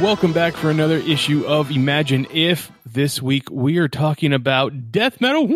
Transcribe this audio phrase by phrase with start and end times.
[0.00, 2.72] Welcome back for another issue of Imagine If.
[2.86, 5.46] This week we are talking about death metal.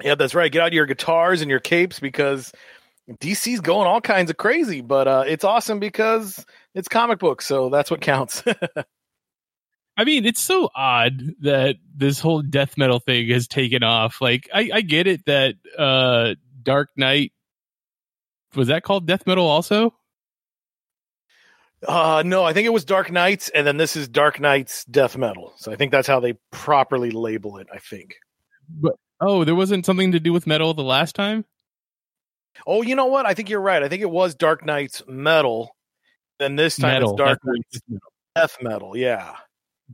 [0.00, 0.50] Yeah, that's right.
[0.50, 2.52] Get out your guitars and your capes because
[3.10, 7.68] DC's going all kinds of crazy, but uh, it's awesome because it's comic books, so
[7.68, 8.44] that's what counts.
[9.96, 14.20] I mean, it's so odd that this whole death metal thing has taken off.
[14.20, 17.32] Like, I, I get it that uh, Dark Knight
[18.54, 19.94] was that called death metal also?
[21.86, 25.16] Uh no, I think it was Dark Nights, and then this is Dark Nights Death
[25.16, 25.54] Metal.
[25.56, 27.68] So I think that's how they properly label it.
[27.72, 28.16] I think.
[28.68, 31.44] But oh, there wasn't something to do with metal the last time.
[32.66, 33.26] Oh, you know what?
[33.26, 33.82] I think you're right.
[33.82, 35.74] I think it was Dark Nights Metal.
[36.38, 37.10] Then this time Metal.
[37.10, 37.38] it's Dark.
[37.44, 37.80] Knights
[38.34, 38.96] Death Metal.
[38.96, 39.34] Yeah.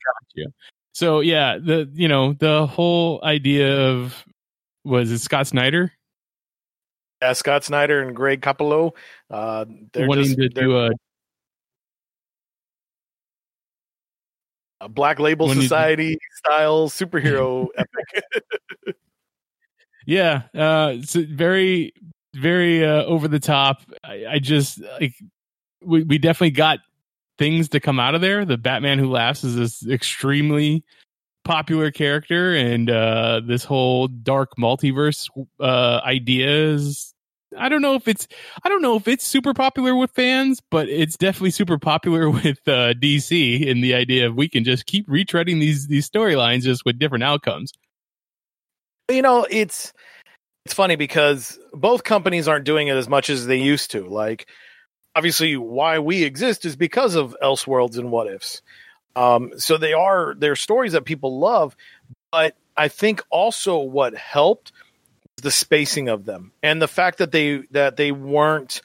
[0.04, 0.50] Gotcha.
[0.92, 4.24] So yeah, the you know the whole idea of
[4.84, 5.92] was it Scott Snyder
[7.20, 8.92] Yeah, Scott Snyder and Greg Capullo.
[9.30, 10.90] Uh, they're wanting just to do a
[14.86, 18.94] a Black Label when you- Society style superhero epic.
[20.06, 21.92] yeah, uh, it's very
[22.34, 23.82] very uh, over the top.
[24.04, 25.14] I, I just like
[25.82, 26.78] we we definitely got
[27.38, 28.44] things to come out of there.
[28.44, 30.84] The Batman Who Laughs is this extremely
[31.44, 35.28] popular character, and uh, this whole dark multiverse
[35.60, 37.12] uh, idea is.
[37.56, 38.26] I don't know if it's
[38.62, 42.58] I don't know if it's super popular with fans, but it's definitely super popular with
[42.66, 46.84] uh, DC in the idea of we can just keep retreading these these storylines just
[46.84, 47.72] with different outcomes.
[49.10, 49.92] you know it's
[50.64, 54.46] it's funny because both companies aren't doing it as much as they used to like
[55.14, 58.62] obviously why we exist is because of elseworlds and what ifs
[59.14, 61.76] um so they are they're stories that people love
[62.32, 64.72] but i think also what helped
[65.42, 68.80] the spacing of them and the fact that they that they weren't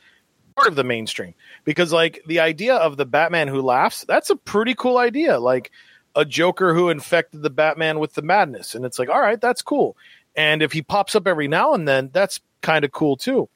[0.56, 1.34] part of the mainstream.
[1.64, 5.40] Because like the idea of the batman who laughs that's a pretty cool idea.
[5.40, 5.72] Like
[6.16, 8.76] a joker who infected the batman with the madness.
[8.76, 9.96] And it's like all right that's cool.
[10.36, 13.50] And if he pops up every now and then, that's kind of cool too.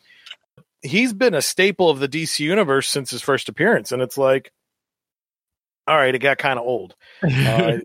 [0.82, 4.52] He's been a staple of the DC universe since his first appearance, and it's like,
[5.88, 6.96] all right, it got kind of old.
[7.24, 7.80] Uh,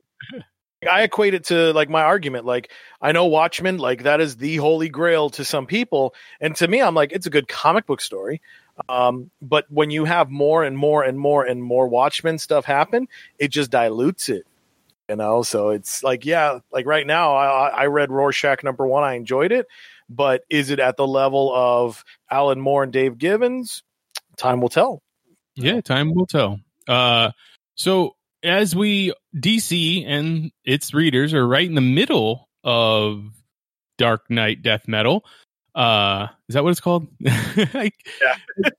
[0.89, 2.47] I equate it to like my argument.
[2.47, 2.71] Like
[3.01, 6.81] I know Watchmen, like that is the holy grail to some people, and to me,
[6.81, 8.41] I'm like, it's a good comic book story.
[8.89, 13.09] Um, but when you have more and more and more and more Watchmen stuff happen,
[13.39, 14.47] it just dilutes it
[15.09, 19.03] you know so it's like yeah like right now i i read rorschach number one
[19.03, 19.67] i enjoyed it
[20.09, 23.83] but is it at the level of alan moore and dave gibbons
[24.37, 25.03] time will tell
[25.57, 26.61] Yeah, time will tell.
[26.89, 27.33] Uh,
[27.75, 33.25] so as we DC and its readers are right in the middle of
[33.99, 35.25] Dark Knight Death Metal.
[35.75, 37.07] Uh, is that what it's called?
[37.27, 37.91] I.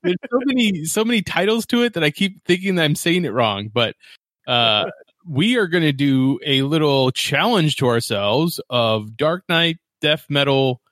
[0.02, 3.24] There's so many so many titles to it that I keep thinking that I'm saying
[3.24, 3.96] it wrong, but
[4.46, 4.90] uh,
[5.26, 10.82] we are going to do a little challenge to ourselves of Dark Knight Death Metal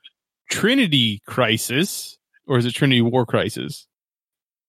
[0.48, 2.16] Trinity Crisis,
[2.46, 3.86] or is it Trinity War Crisis?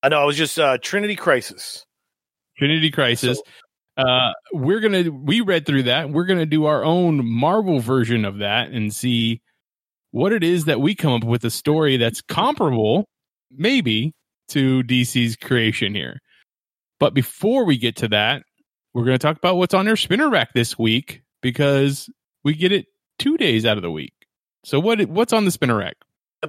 [0.04, 1.86] i know it was just uh trinity crisis
[2.62, 3.42] Trinity Crisis.
[3.98, 6.10] Uh, we're gonna we read through that.
[6.12, 9.42] We're gonna do our own Marvel version of that and see
[10.12, 13.08] what it is that we come up with a story that's comparable,
[13.50, 14.14] maybe,
[14.50, 16.20] to DC's creation here.
[17.00, 18.44] But before we get to that,
[18.94, 22.10] we're gonna talk about what's on our spinner rack this week because
[22.44, 22.86] we get it
[23.20, 24.14] two days out of the week.
[24.64, 25.98] So what what's on the spinner rack?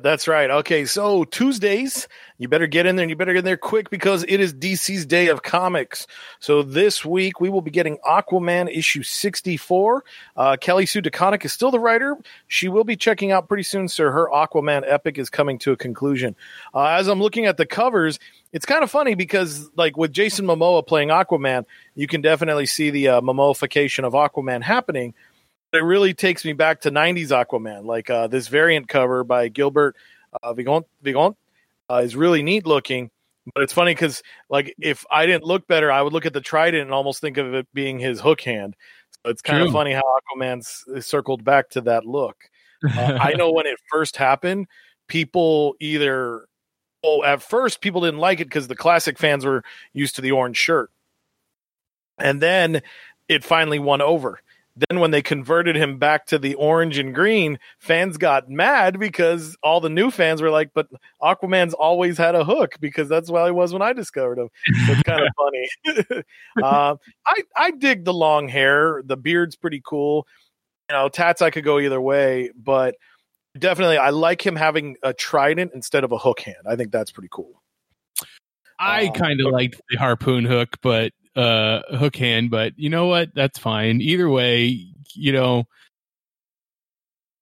[0.00, 0.50] That's right.
[0.50, 2.08] Okay, so Tuesdays,
[2.38, 4.54] you better get in there and you better get in there quick because it is
[4.54, 6.06] DC's Day of Comics.
[6.40, 10.02] So this week we will be getting Aquaman issue 64.
[10.34, 12.16] Uh, Kelly Sue DeConnick is still the writer.
[12.48, 14.10] She will be checking out pretty soon, sir.
[14.10, 16.36] Her Aquaman epic is coming to a conclusion.
[16.74, 18.18] Uh, as I'm looking at the covers,
[18.50, 21.66] it's kind of funny because, like, with Jason Momoa playing Aquaman,
[21.96, 25.12] you can definitely see the uh, Momoification of Aquaman happening
[25.72, 27.84] it really takes me back to 90s Aquaman.
[27.84, 29.96] Like uh, this variant cover by Gilbert
[30.42, 31.36] uh, Vigont, Vigont
[31.90, 33.10] uh, is really neat looking.
[33.54, 36.40] But it's funny because, like, if I didn't look better, I would look at the
[36.40, 38.76] trident and almost think of it being his hook hand.
[39.10, 40.02] So it's kind of funny how
[40.36, 42.36] Aquaman's circled back to that look.
[42.84, 44.68] Uh, I know when it first happened,
[45.08, 46.46] people either
[47.02, 50.30] oh at first people didn't like it because the classic fans were used to the
[50.30, 50.90] orange shirt,
[52.18, 52.80] and then
[53.28, 54.40] it finally won over.
[54.74, 59.54] Then when they converted him back to the orange and green, fans got mad because
[59.62, 60.88] all the new fans were like, "But
[61.20, 64.48] Aquaman's always had a hook because that's why he was when I discovered him."
[64.86, 65.28] So it's kind of
[66.08, 66.22] funny.
[66.62, 66.96] uh,
[67.26, 69.02] I I dig the long hair.
[69.04, 70.26] The beard's pretty cool.
[70.90, 72.94] You know, tats I could go either way, but
[73.58, 76.64] definitely I like him having a trident instead of a hook hand.
[76.66, 77.62] I think that's pretty cool.
[78.78, 83.06] I Um, kind of liked the harpoon hook, but uh hook hand, but you know
[83.06, 83.34] what?
[83.34, 84.00] That's fine.
[84.00, 85.64] Either way, you know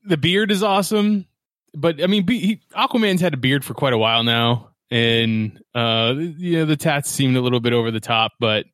[0.05, 1.27] the beard is awesome,
[1.75, 6.15] but I mean he, Aquaman's had a beard for quite a while now and uh
[6.17, 8.67] you know the tats seemed a little bit over the top, but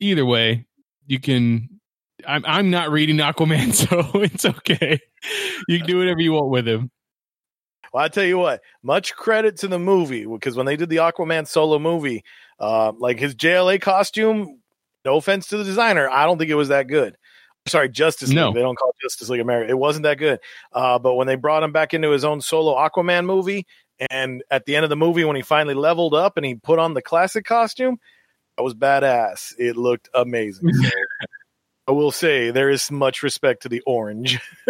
[0.00, 0.66] either way,
[1.06, 1.68] you can
[2.26, 4.98] I'm I'm not reading Aquaman, so it's okay.
[5.68, 6.90] You can do whatever you want with him.
[7.92, 10.96] Well, I tell you what, much credit to the movie because when they did the
[10.96, 12.24] Aquaman solo movie,
[12.58, 14.60] uh, like his JLA costume,
[15.04, 17.16] no offense to the designer, I don't think it was that good.
[17.66, 18.36] Sorry, Justice League.
[18.36, 18.52] No.
[18.52, 19.70] They don't call it Justice League America.
[19.70, 20.38] It wasn't that good.
[20.72, 23.66] Uh, but when they brought him back into his own solo Aquaman movie,
[24.10, 26.78] and at the end of the movie, when he finally leveled up and he put
[26.78, 27.98] on the classic costume,
[28.56, 29.54] that was badass.
[29.58, 30.72] It looked amazing.
[30.72, 30.90] So,
[31.88, 34.40] I will say there is much respect to the orange.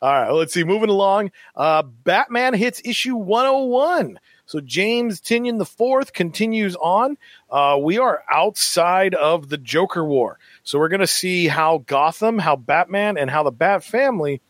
[0.00, 0.64] All right, well, let's see.
[0.64, 4.18] Moving along, uh, Batman hits issue 101.
[4.48, 7.18] So James Tynion the fourth continues on.
[7.50, 12.38] Uh, we are outside of the Joker War, so we're going to see how Gotham,
[12.38, 14.40] how Batman, and how the Bat Family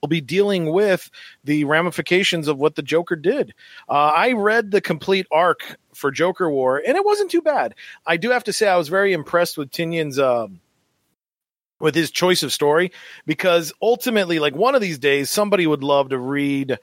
[0.00, 1.10] will be dealing with
[1.42, 3.52] the ramifications of what the Joker did.
[3.88, 7.74] Uh, I read the complete arc for Joker War, and it wasn't too bad.
[8.06, 10.20] I do have to say I was very impressed with Tynion's.
[10.20, 10.60] Um,
[11.80, 12.90] with his choice of story
[13.24, 16.76] because ultimately like one of these days somebody would love to read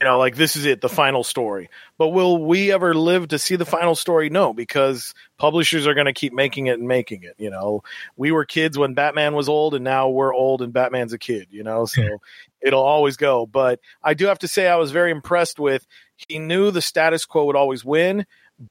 [0.00, 1.68] you know like this is it the final story.
[1.98, 4.30] But will we ever live to see the final story?
[4.30, 7.82] No because publishers are going to keep making it and making it you know?
[8.16, 11.48] We were kids when batman was old and now we're old and batman's a kid
[11.50, 11.86] you know?
[11.86, 12.18] So
[12.60, 13.46] it'll always go.
[13.46, 15.86] But i do have to say i was very impressed with
[16.28, 18.26] he knew the status quo would always win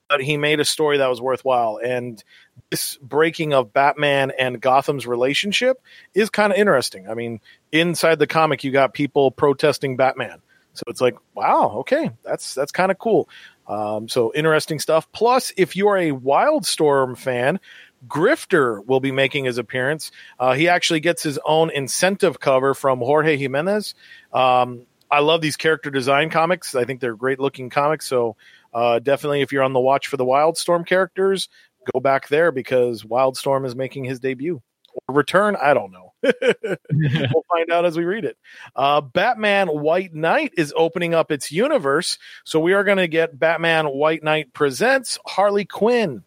[0.08, 1.80] but he made a story that was worthwhile.
[1.84, 2.24] And
[2.70, 5.82] this breaking of Batman and Gotham's relationship
[6.14, 7.10] is kind of interesting.
[7.10, 7.40] I mean,
[7.72, 10.42] inside the comic, you got people protesting Batman,
[10.80, 13.28] so it's like, wow, okay, that's that's kind of cool.
[13.68, 15.12] Um, so interesting stuff.
[15.12, 17.60] Plus, if you are a Wildstorm fan,
[18.08, 20.12] Grifter will be making his appearance.
[20.40, 23.94] Uh, he actually gets his own incentive cover from Jorge Jimenez.
[24.32, 26.76] Um, I love these character design comics.
[26.76, 28.08] I think they're great looking comics.
[28.08, 28.38] So
[28.74, 31.50] uh, definitely, if you're on the watch for the Wildstorm characters,
[31.92, 34.62] go back there because Wildstorm is making his debut
[35.08, 35.58] or return.
[35.62, 36.09] I don't know.
[36.24, 38.38] we'll find out as we read it.
[38.76, 43.38] Uh, Batman White Knight is opening up its universe, so we are going to get
[43.38, 46.24] Batman White Knight presents Harley Quinn.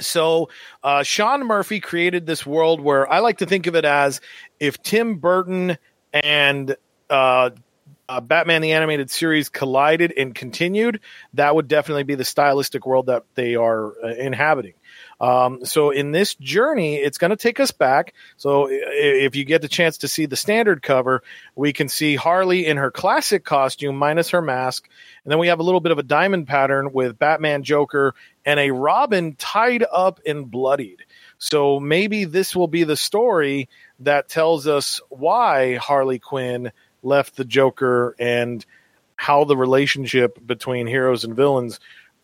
[0.00, 0.48] So,
[0.82, 4.20] uh, Sean Murphy created this world where I like to think of it as
[4.60, 5.76] if Tim Burton
[6.12, 6.76] and
[7.10, 7.50] uh,
[8.08, 11.00] uh, Batman the Animated Series collided and continued,
[11.34, 14.74] that would definitely be the stylistic world that they are uh, inhabiting.
[15.20, 18.14] Um, so in this journey, it's going to take us back.
[18.36, 21.22] So if you get the chance to see the standard cover,
[21.56, 24.88] we can see Harley in her classic costume minus her mask,
[25.24, 28.60] and then we have a little bit of a diamond pattern with Batman, Joker, and
[28.60, 31.04] a Robin tied up and bloodied.
[31.38, 33.68] So maybe this will be the story
[34.00, 36.72] that tells us why Harley Quinn
[37.02, 38.64] left the Joker and
[39.16, 41.80] how the relationship between heroes and villains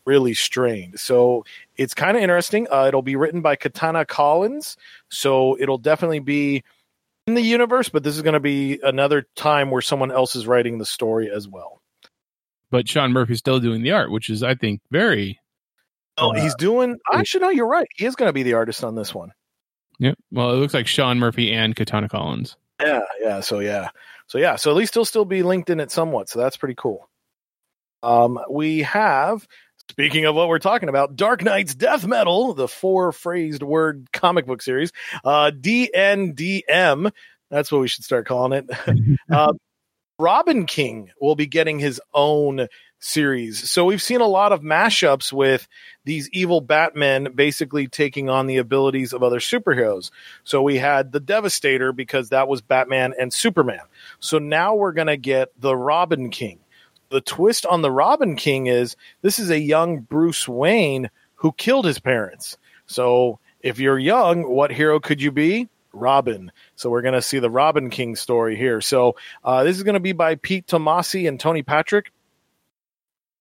[0.06, 1.00] really strained.
[1.00, 1.44] So
[1.76, 2.66] it's kind of interesting.
[2.70, 4.76] Uh, it'll be written by Katana Collins,
[5.08, 6.62] so it'll definitely be
[7.26, 10.46] in the universe, but this is going to be another time where someone else is
[10.46, 11.80] writing the story as well.
[12.70, 15.40] But Sean Murphy's still doing the art, which is I think very
[16.16, 16.98] Oh, he's doing.
[17.12, 17.88] Actually, no, you're right.
[17.96, 19.32] He is going to be the artist on this one.
[19.98, 20.16] Yep.
[20.30, 22.56] Well, it looks like Sean Murphy and Katana Collins.
[22.80, 23.40] Yeah, yeah.
[23.40, 23.90] So yeah,
[24.26, 24.56] so yeah.
[24.56, 26.28] So at least he'll still be linked in it somewhat.
[26.28, 27.08] So that's pretty cool.
[28.02, 29.46] Um, we have
[29.90, 34.46] speaking of what we're talking about, Dark Knight's Death Metal, the four phrased word comic
[34.46, 34.92] book series.
[35.24, 37.12] Uh, DNDM.
[37.50, 39.18] That's what we should start calling it.
[39.30, 39.52] uh,
[40.18, 42.68] Robin King will be getting his own
[43.04, 43.70] series.
[43.70, 45.68] So we've seen a lot of mashups with
[46.04, 50.10] these evil Batmen basically taking on the abilities of other superheroes.
[50.42, 53.82] So we had the Devastator because that was Batman and Superman.
[54.20, 56.60] So now we're going to get the Robin King.
[57.10, 61.84] The twist on the Robin King is this is a young Bruce Wayne who killed
[61.84, 62.56] his parents.
[62.86, 65.68] So if you're young, what hero could you be?
[65.92, 66.50] Robin.
[66.76, 68.80] So we're going to see the Robin King story here.
[68.80, 72.10] So uh, this is going to be by Pete Tomasi and Tony Patrick.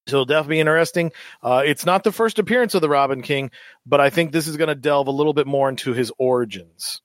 [0.08, 1.12] So it'll definitely be interesting.
[1.42, 3.52] Uh, it's not the first appearance of the Robin King,
[3.86, 7.02] but I think this is going to delve a little bit more into his origins.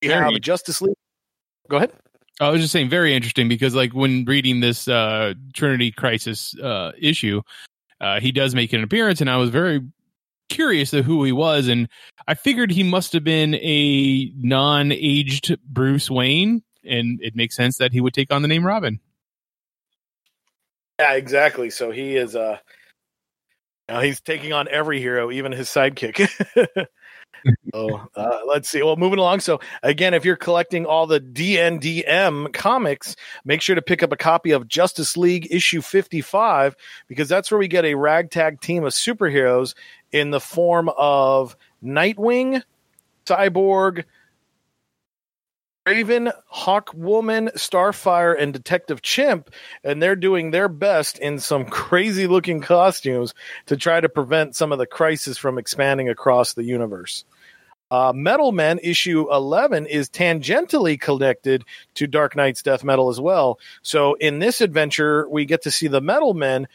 [0.00, 0.96] You have Justice League.
[1.68, 1.92] Go ahead.
[2.40, 6.92] I was just saying, very interesting because, like, when reading this uh, Trinity Crisis uh,
[6.98, 7.42] issue,
[8.00, 9.80] uh, he does make an appearance, and I was very
[10.48, 11.88] curious of who he was, and
[12.26, 17.92] I figured he must have been a non-aged Bruce Wayne, and it makes sense that
[17.92, 19.00] he would take on the name Robin.
[20.98, 21.70] Yeah, exactly.
[21.70, 22.58] So he is uh
[23.88, 26.28] now he's taking on every hero, even his sidekick.
[27.74, 28.82] oh, uh, let's see.
[28.82, 29.40] Well, moving along.
[29.40, 34.16] So again, if you're collecting all the DNDM comics, make sure to pick up a
[34.16, 36.76] copy of Justice League issue 55
[37.08, 39.74] because that's where we get a ragtag team of superheroes
[40.12, 42.62] in the form of Nightwing,
[43.26, 44.04] Cyborg,
[45.86, 49.50] Raven, Hawkwoman, Starfire, and Detective Chimp,
[49.82, 53.34] and they're doing their best in some crazy looking costumes
[53.66, 57.24] to try to prevent some of the crisis from expanding across the universe.
[57.90, 63.58] Uh, Metal Men issue 11 is tangentially connected to Dark Knight's Death Metal as well.
[63.82, 66.68] So in this adventure, we get to see the Metal Men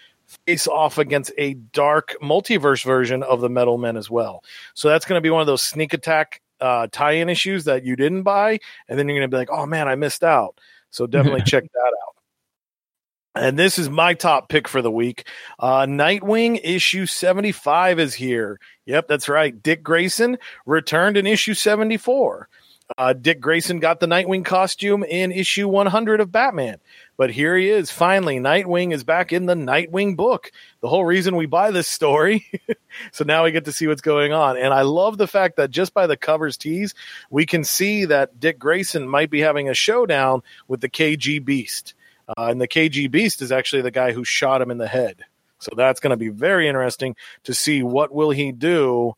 [0.45, 4.43] face off against a dark multiverse version of the Metal Men as well.
[4.73, 7.95] So that's going to be one of those sneak attack uh, tie-in issues that you
[7.95, 10.59] didn't buy, and then you're going to be like, "Oh man, I missed out."
[10.89, 13.43] So definitely check that out.
[13.43, 15.27] And this is my top pick for the week.
[15.59, 18.59] Uh, Nightwing issue 75 is here.
[18.85, 19.61] Yep, that's right.
[19.61, 22.49] Dick Grayson returned in issue 74.
[22.97, 26.77] Uh, Dick Grayson got the Nightwing costume in issue 100 of Batman.
[27.17, 27.91] But here he is.
[27.91, 30.51] Finally, Nightwing is back in the Nightwing book.
[30.81, 32.45] The whole reason we buy this story.
[33.11, 34.57] so now we get to see what's going on.
[34.57, 36.93] And I love the fact that just by the covers tease,
[37.29, 41.93] we can see that Dick Grayson might be having a showdown with the KG Beast.
[42.29, 45.23] Uh, and the KG Beast is actually the guy who shot him in the head.
[45.59, 49.15] So that's going to be very interesting to see what will he do.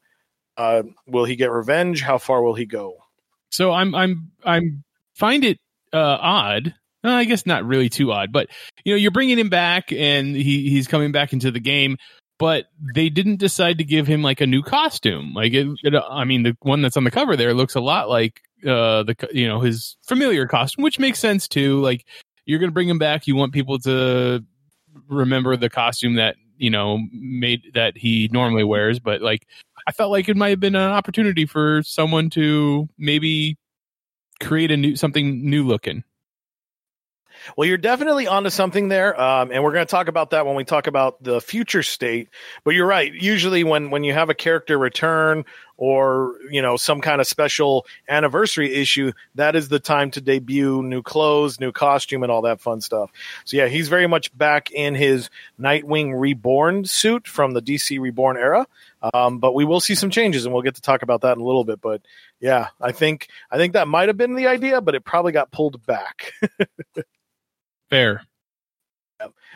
[0.58, 2.02] Uh, will he get revenge?
[2.02, 2.99] How far will he go?
[3.50, 5.60] So I'm I'm I'm find it
[5.94, 8.50] uh, odd uh, I guess not really too odd, but
[8.84, 11.98] you know, you're bringing him back and he he's coming back into the game,
[12.38, 15.34] but they didn't decide to give him like a new costume.
[15.34, 18.10] Like it, it, I mean, the one that's on the cover there looks a lot
[18.10, 21.80] like uh the you know his familiar costume, which makes sense too.
[21.80, 22.06] Like
[22.46, 24.44] you're to bring him back, you want people to
[25.08, 29.48] remember the costume that you know made that he normally wears, but like
[29.88, 33.58] I felt like it might have been an opportunity for someone to maybe
[34.40, 36.04] create a new something new looking.
[37.56, 40.56] Well, you're definitely onto something there, um, and we're going to talk about that when
[40.56, 42.30] we talk about the future state.
[42.64, 43.14] But you're right.
[43.14, 45.46] Usually, when when you have a character return
[45.78, 50.84] or you know some kind of special anniversary issue, that is the time to debut
[50.84, 53.12] new clothes, new costume, and all that fun stuff.
[53.46, 58.38] So yeah, he's very much back in his Nightwing Reborn suit from the DC Reborn
[58.38, 58.68] era.
[59.02, 61.42] Um, but we will see some changes, and we'll get to talk about that in
[61.42, 61.82] a little bit.
[61.82, 62.02] But
[62.40, 65.52] yeah, I think I think that might have been the idea, but it probably got
[65.52, 66.34] pulled back.
[67.90, 68.24] Fair.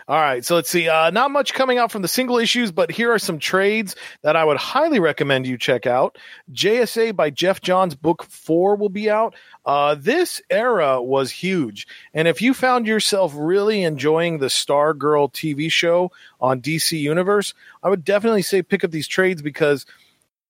[0.08, 0.90] All right, so let's see.
[0.90, 4.36] Uh, not much coming out from the single issues, but here are some trades that
[4.36, 6.18] I would highly recommend you check out.
[6.52, 9.34] JSA by Geoff Johns book four will be out.
[9.66, 15.72] Uh, this era was huge, and if you found yourself really enjoying the Stargirl TV
[15.72, 19.86] show on DC Universe, I would definitely say pick up these trades because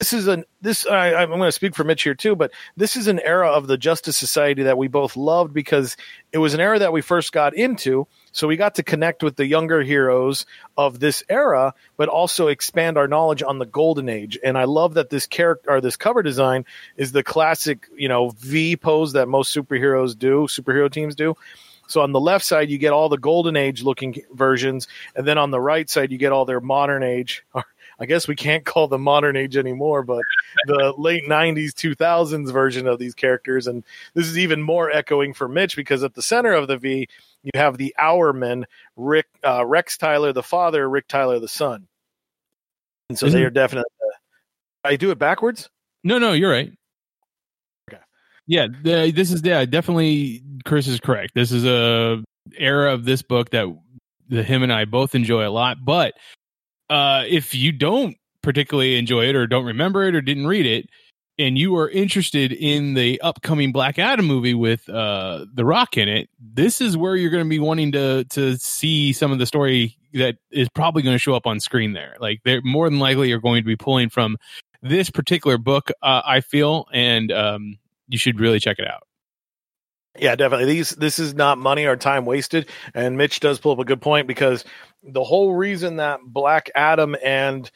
[0.04, 2.98] this is an this I, I'm going to speak for Mitch here too, but this
[2.98, 5.96] is an era of the Justice Society that we both loved because
[6.34, 8.06] it was an era that we first got into.
[8.34, 10.46] So we got to connect with the younger heroes
[10.76, 14.38] of this era, but also expand our knowledge on the golden age.
[14.44, 16.66] And I love that this character or this cover design
[16.98, 21.38] is the classic, you know, V pose that most superheroes do, superhero teams do.
[21.88, 25.38] So on the left side, you get all the golden age looking versions, and then
[25.38, 27.46] on the right side, you get all their modern age
[28.00, 30.24] I guess we can't call the modern age anymore, but
[30.68, 33.68] the late 90s, 2000s version of these characters.
[33.68, 33.84] And
[34.14, 37.08] this is even more echoing for Mitch because at the center of the V,
[37.44, 41.88] you have the Hourman, Rick, uh, Rex Tyler, the father, Rick Tyler, the son.
[43.10, 43.92] And so they are definitely.
[44.02, 44.18] Uh,
[44.88, 45.70] I do it backwards?
[46.04, 46.72] No, no, you're right.
[47.90, 48.02] Okay.
[48.48, 50.44] Yeah, the, this is yeah, definitely.
[50.66, 51.34] Chris is correct.
[51.36, 52.24] This is a
[52.58, 53.68] era of this book that
[54.30, 55.78] the him and I both enjoy a lot.
[55.84, 56.14] But
[56.94, 60.90] uh, if you don't particularly enjoy it or don't remember it or didn't read it,
[61.40, 66.08] and you are interested in the upcoming Black Adam movie with uh, The Rock in
[66.08, 69.48] it, this is where you're going to be wanting to to see some of the
[69.48, 72.16] story that is probably going to show up on screen there.
[72.20, 74.38] Like they're more than likely you're going to be pulling from
[74.84, 75.90] this particular book.
[76.04, 79.08] Uh, I feel, and um, you should really check it out.
[80.18, 80.66] Yeah, definitely.
[80.74, 82.70] These this is not money or time wasted.
[82.94, 84.64] And Mitch does pull up a good point because
[85.04, 87.70] the whole reason that Black Adam and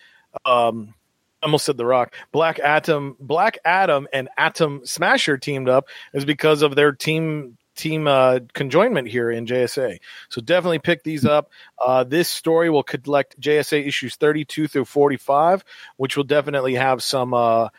[0.45, 0.93] um
[1.41, 6.25] I almost said the rock black atom black adam and atom smasher teamed up is
[6.25, 9.99] because of their team team uh, conjoinment here in JSA.
[10.29, 11.51] So definitely pick these up.
[11.83, 15.63] Uh, this story will collect JSA issues 32 through 45,
[15.95, 17.69] which will definitely have some uh,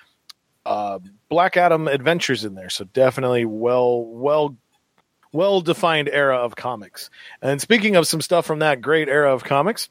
[0.69, 0.99] uh,
[1.31, 2.69] Black Adam adventures in there.
[2.69, 4.55] So definitely well, well,
[5.33, 7.09] well defined era of comics.
[7.41, 9.89] And speaking of some stuff from that great era of comics,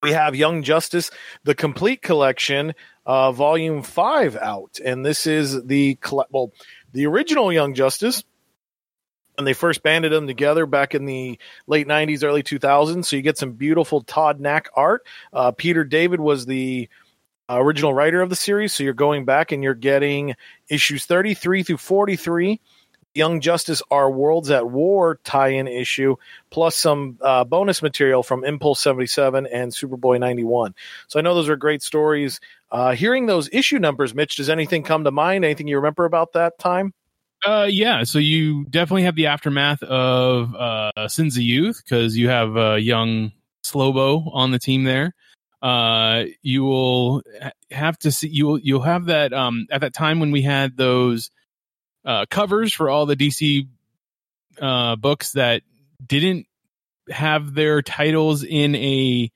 [0.00, 1.10] we have Young Justice,
[1.42, 5.98] the complete collection, uh, volume five out, and this is the
[6.30, 6.52] well,
[6.92, 8.22] the original Young Justice
[9.38, 13.22] And they first banded them together back in the late 90s early 2000s so you
[13.22, 16.88] get some beautiful todd nauck art uh, peter david was the
[17.60, 18.72] original writer of the series.
[18.72, 20.34] So you're going back and you're getting
[20.68, 22.60] issues 33 through 43
[23.14, 26.16] young justice our worlds at war tie-in issue
[26.48, 30.74] plus some uh, bonus material from impulse 77 and superboy 91
[31.08, 32.40] so i know those are great stories.
[32.70, 35.44] Uh, hearing those issue numbers mitch does anything come to mind?
[35.44, 36.94] Anything you remember about that time?
[37.44, 38.04] Uh, yeah.
[38.04, 42.74] So you definitely have the aftermath of uh, Sins of Youth because you have uh,
[42.74, 43.32] young
[43.64, 45.14] Slobo on the team there.
[45.62, 47.22] Uh, you will
[47.70, 50.76] have to see you will you'll have that um at that time when we had
[50.76, 51.30] those
[52.04, 53.68] uh covers for all the DC
[54.60, 55.62] uh books that
[56.04, 56.46] didn't
[57.08, 59.30] have their titles in a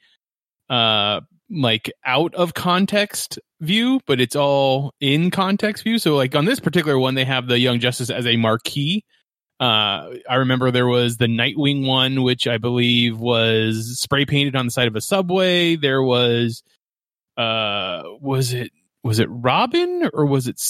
[0.69, 5.99] uh like out of context view, but it's all in context view.
[5.99, 9.05] So like on this particular one, they have the Young Justice as a marquee.
[9.59, 14.67] Uh, I remember there was the Nightwing one, which I believe was spray painted on
[14.67, 15.77] the side of a subway.
[15.77, 16.63] There was,
[17.37, 18.73] uh, was it
[19.03, 20.61] was it Robin or was it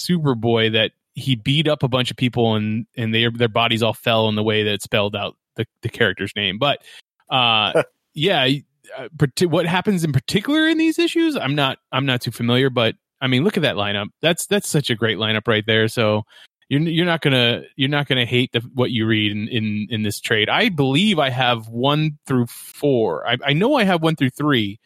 [0.00, 3.94] Superboy that he beat up a bunch of people and and their their bodies all
[3.94, 6.58] fell in the way that it spelled out the the character's name.
[6.58, 6.82] But
[7.30, 7.82] uh,
[8.14, 8.48] yeah,
[8.96, 9.08] uh,
[9.42, 13.26] what happens in particular in these issues, I'm not I'm not too familiar, but I
[13.26, 14.08] mean, look at that lineup.
[14.20, 15.88] That's that's such a great lineup right there.
[15.88, 16.24] So
[16.68, 20.02] you're you're not gonna you're not gonna hate the, what you read in, in in
[20.02, 20.48] this trade.
[20.48, 23.26] I believe I have one through four.
[23.28, 24.80] I, I know I have one through three,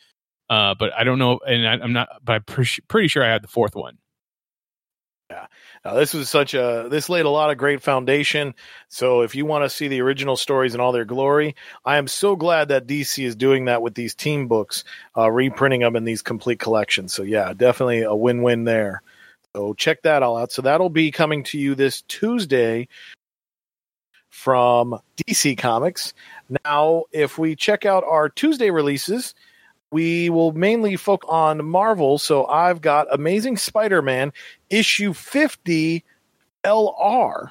[0.49, 2.09] uh, but I don't know, and I, am not.
[2.23, 3.99] But I'm pretty, pretty sure I had the fourth one.
[5.31, 5.47] Yeah.
[5.85, 8.55] Now, this was such a this laid a lot of great foundation.
[8.88, 12.09] So if you want to see the original stories in all their glory, I am
[12.09, 14.83] so glad that DC is doing that with these team books,
[15.16, 17.12] uh, reprinting them in these complete collections.
[17.12, 19.03] So yeah, definitely a win-win there.
[19.55, 20.53] So check that all out.
[20.53, 22.89] So that'll be coming to you this Tuesday
[24.29, 26.15] from DC Comics.
[26.65, 29.35] Now, if we check out our Tuesday releases,
[29.91, 32.19] we will mainly focus on Marvel.
[32.19, 34.33] So I've got Amazing Spider Man
[34.71, 36.05] issue 50
[36.65, 37.51] LR.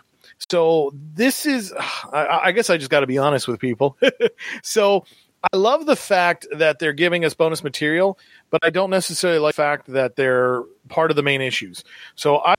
[0.50, 1.74] So this is,
[2.14, 3.98] I, I guess I just got to be honest with people.
[4.64, 5.04] so
[5.44, 9.56] I love the fact that they're giving us bonus material, but I don't necessarily like
[9.56, 11.84] the fact that they're part of the main issues.
[12.16, 12.56] So I,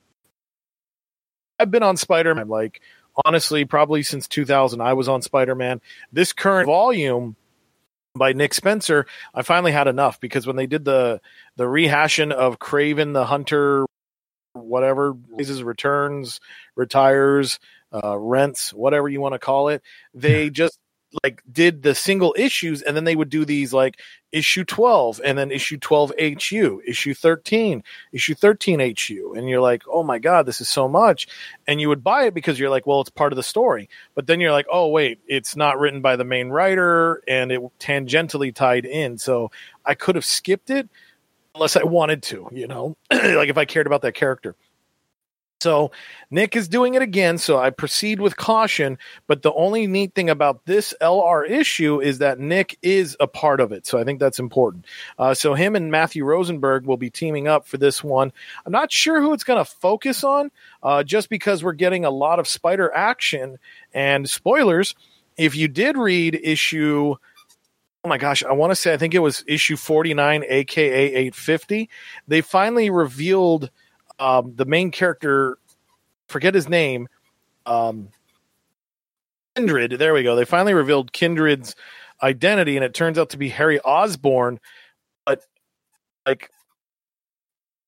[1.58, 2.80] I've been on Spider Man, like,
[3.24, 4.80] honestly, probably since 2000.
[4.80, 5.80] I was on Spider Man.
[6.10, 7.36] This current volume
[8.14, 11.20] by Nick Spencer, I finally had enough because when they did the
[11.56, 13.84] the rehashing of Kraven the Hunter,
[14.54, 16.40] whatever raises, returns,
[16.76, 17.60] retires,
[17.92, 19.82] uh, rents, whatever you want to call it,
[20.14, 20.78] they just
[21.24, 24.00] like did the single issues and then they would do these like
[24.32, 29.34] issue 12 and then issue 12 HU, issue 13, issue 13 HU.
[29.36, 31.26] And you're like, oh my God, this is so much.
[31.66, 33.88] And you would buy it because you're like, well, it's part of the story.
[34.14, 37.60] But then you're like, oh, wait, it's not written by the main writer and it
[37.78, 39.18] tangentially tied in.
[39.18, 39.50] So
[39.84, 40.88] I could have skipped it
[41.54, 44.54] unless I wanted to, you know, like if I cared about that character.
[45.60, 45.90] So
[46.30, 47.36] Nick is doing it again.
[47.36, 48.98] So I proceed with caution.
[49.26, 53.60] But the only neat thing about this LR issue is that Nick is a part
[53.60, 53.86] of it.
[53.86, 54.86] So I think that's important.
[55.18, 58.32] Uh, so him and Matthew Rosenberg will be teaming up for this one.
[58.64, 60.50] I'm not sure who it's going to focus on,
[60.82, 63.58] uh, just because we're getting a lot of spider action
[63.92, 64.94] and spoilers.
[65.36, 67.16] If you did read issue
[68.02, 71.90] oh my gosh, I want to say I think it was issue 49, aka 850.
[72.28, 73.70] They finally revealed
[74.20, 75.58] um, the main character,
[76.28, 77.08] forget his name,
[77.66, 78.10] um,
[79.56, 79.92] Kindred.
[79.92, 80.36] There we go.
[80.36, 81.74] They finally revealed Kindred's
[82.22, 84.60] identity, and it turns out to be Harry Osborn,
[85.26, 85.42] but
[86.26, 86.50] like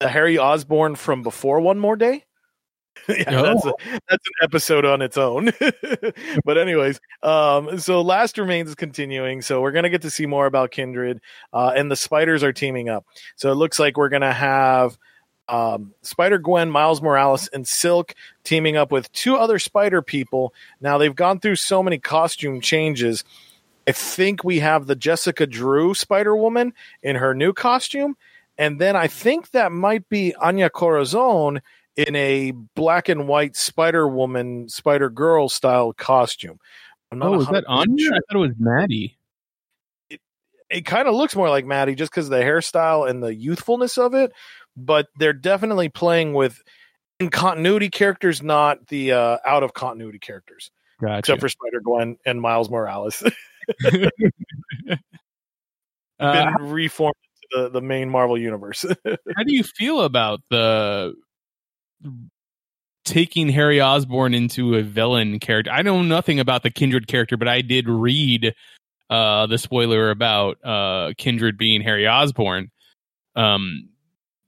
[0.01, 2.25] the Harry Osborn from before One More Day.
[3.09, 3.43] yeah, oh.
[3.43, 3.73] that's, a,
[4.09, 5.51] that's an episode on its own.
[6.45, 10.47] but anyways, um, so Last Remains is continuing, so we're gonna get to see more
[10.47, 11.21] about Kindred,
[11.53, 13.07] uh, and the spiders are teaming up.
[13.37, 14.99] So it looks like we're gonna have
[15.49, 20.55] Um, Spider Gwen, Miles Morales, and Silk teaming up with two other Spider people.
[20.81, 23.25] Now they've gone through so many costume changes.
[23.87, 28.17] I think we have the Jessica Drew Spider Woman in her new costume,
[28.57, 31.61] and then I think that might be Anya Corazon
[31.97, 36.59] in a black and white Spider Woman, Spider Girl style costume.
[37.11, 38.05] I'm not oh, is that Anya?
[38.05, 38.15] Sure.
[38.15, 39.19] I thought it was Maddie.
[40.09, 40.21] It,
[40.71, 44.15] it kind of looks more like Maddie just because the hairstyle and the youthfulness of
[44.15, 44.33] it,
[44.77, 46.63] but they're definitely playing with
[47.21, 50.71] in continuity characters, not the uh, out of continuity characters.
[51.01, 51.19] Gotcha.
[51.19, 53.23] Except for Spider Gwen and Miles Morales.
[53.91, 54.99] Been
[56.21, 57.15] uh, reformed
[57.53, 58.85] into the, the main Marvel universe.
[59.05, 61.15] how do you feel about the
[63.05, 65.73] taking Harry Osborn into a villain character?
[65.73, 68.55] I know nothing about the Kindred character, but I did read
[69.11, 72.71] uh, the spoiler about uh, Kindred being Harry Osborn.
[73.35, 73.89] Um,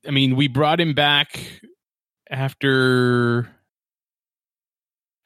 [0.07, 1.41] I mean, we brought him back
[2.31, 3.49] after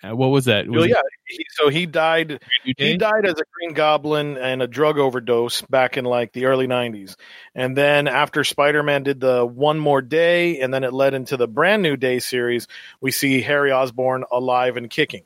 [0.03, 0.69] uh, what was that?
[0.69, 1.01] Was well, yeah.
[1.27, 2.41] He, so he died.
[2.65, 6.69] He died as a Green Goblin and a drug overdose back in like the early
[6.69, 7.17] '90s.
[7.55, 11.49] And then after Spider-Man did the One More Day, and then it led into the
[11.49, 12.69] Brand New Day series,
[13.01, 15.25] we see Harry Osborn alive and kicking.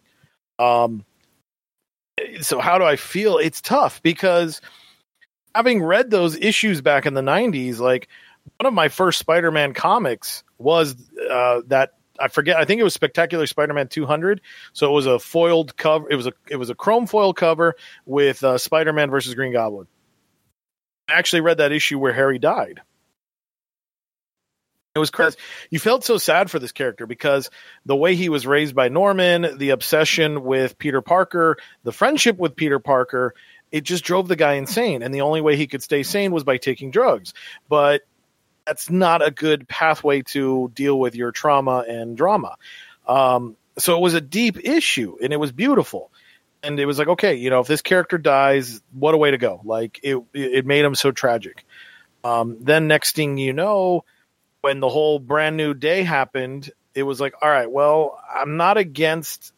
[0.58, 1.04] Um.
[2.40, 3.36] So how do I feel?
[3.38, 4.62] It's tough because
[5.54, 8.08] having read those issues back in the '90s, like
[8.58, 10.94] one of my first Spider-Man comics was
[11.30, 12.56] uh, that I forget.
[12.56, 14.40] I think it was Spectacular Spider-Man 200.
[14.72, 16.10] So it was a foiled cover.
[16.10, 17.74] It was a it was a chrome foil cover
[18.06, 19.86] with uh, Spider-Man versus Green Goblin.
[21.08, 22.80] I actually read that issue where Harry died.
[24.94, 25.38] It was crazy.
[25.70, 27.50] You felt so sad for this character because
[27.86, 32.56] the way he was raised by Norman, the obsession with Peter Parker, the friendship with
[32.56, 33.34] Peter Parker,
[33.70, 35.02] it just drove the guy insane.
[35.02, 37.32] And the only way he could stay sane was by taking drugs.
[37.70, 38.02] But
[38.66, 42.56] that's not a good pathway to deal with your trauma and drama.
[43.06, 46.10] Um, so it was a deep issue and it was beautiful.
[46.62, 49.38] And it was like, okay, you know, if this character dies, what a way to
[49.38, 49.60] go.
[49.64, 51.64] Like it, it made him so tragic.
[52.22, 54.04] Um, then next thing you know,
[54.60, 58.76] when the whole brand new day happened, it was like, all right, well, I'm not
[58.76, 59.52] against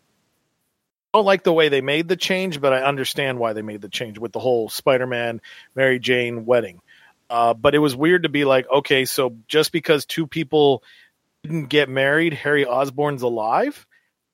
[1.15, 3.81] I don't like the way they made the change, but I understand why they made
[3.81, 5.41] the change with the whole Spider-Man
[5.77, 6.81] Mary Jane wedding.
[7.31, 10.83] Uh, but it was weird to be like, okay, so just because two people
[11.43, 13.87] didn't get married, Harry Osborn's alive.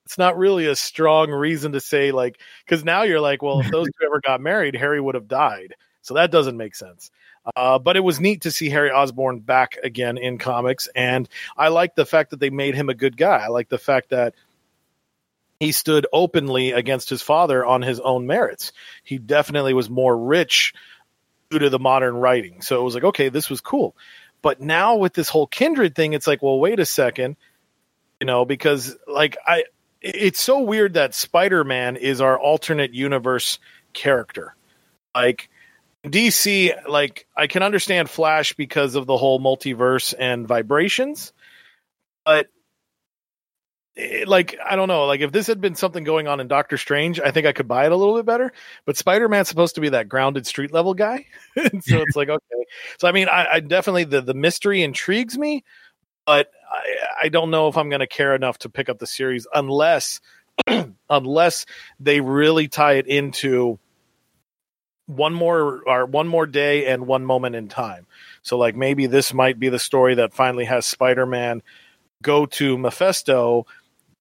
[0.07, 3.71] It's not really a strong reason to say like, because now you're like, well, if
[3.71, 5.75] those two ever got married, Harry would have died.
[6.03, 7.11] So that doesn't make sense.
[7.57, 11.69] Uh, but it was neat to see Harry Osborn back again in comics, and I
[11.69, 13.39] like the fact that they made him a good guy.
[13.39, 14.35] I like the fact that
[15.59, 18.73] he stood openly against his father on his own merits.
[19.05, 20.75] He definitely was more rich
[21.51, 22.63] due to the modern writing.
[22.63, 23.97] So it was like, okay, this was cool.
[24.43, 27.37] But now with this whole kindred thing, it's like, well, wait a second,
[28.21, 29.65] you know, because like I,
[30.01, 33.59] it's so weird that Spider Man is our alternate universe
[33.93, 34.55] character.
[35.15, 35.51] Like
[36.05, 41.33] DC, like I can understand Flash because of the whole multiverse and vibrations,
[42.25, 42.47] but
[44.01, 46.77] it, like I don't know, like if this had been something going on in Doctor
[46.77, 48.53] Strange, I think I could buy it a little bit better.
[48.87, 51.63] But Spider Man's supposed to be that grounded street level guy, so
[52.01, 52.65] it's like okay.
[52.99, 55.65] So I mean, I, I, definitely the the mystery intrigues me,
[56.27, 59.07] but I, I don't know if I'm going to care enough to pick up the
[59.07, 60.21] series unless
[61.11, 61.67] unless
[61.99, 63.79] they really tie it into
[65.07, 68.07] one more or one more day and one moment in time.
[68.43, 71.63] So like maybe this might be the story that finally has Spider Man
[72.23, 73.67] go to Mephisto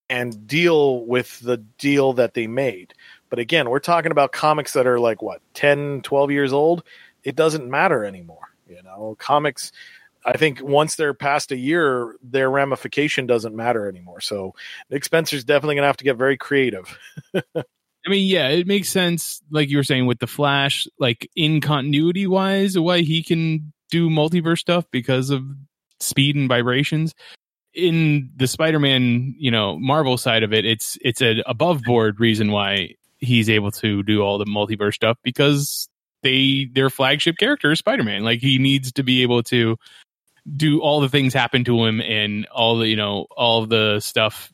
[0.10, 2.94] and deal with the deal that they made.
[3.30, 6.84] But again, we're talking about comics that are like what 10, 12 years old.
[7.24, 8.50] It doesn't matter anymore.
[8.68, 9.72] You know, comics
[10.26, 14.22] I think once they're past a year, their ramification doesn't matter anymore.
[14.22, 14.54] So
[14.90, 16.98] Nick Spencer's definitely going to have to get very creative.
[17.34, 21.62] I mean, yeah, it makes sense, like you were saying with the Flash, like in
[21.62, 25.44] continuity wise, why he can do multiverse stuff because of
[26.00, 27.14] speed and vibrations
[27.74, 32.52] in the Spider-Man, you know, Marvel side of it, it's it's an above board reason
[32.52, 35.90] why he's able to do all the multiverse stuff because
[36.24, 38.24] they their flagship character is Spider-Man.
[38.24, 39.78] Like he needs to be able to
[40.56, 44.52] do all the things happen to him and all the you know all the stuff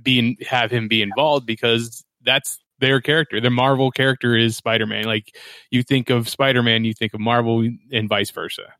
[0.00, 3.40] being have him be involved because that's their character.
[3.40, 5.04] Their Marvel character is Spider-Man.
[5.04, 5.36] Like
[5.70, 8.74] you think of Spider-Man, you think of Marvel and vice versa.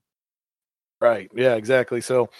[1.00, 1.30] Right.
[1.34, 2.00] Yeah, exactly.
[2.00, 2.30] So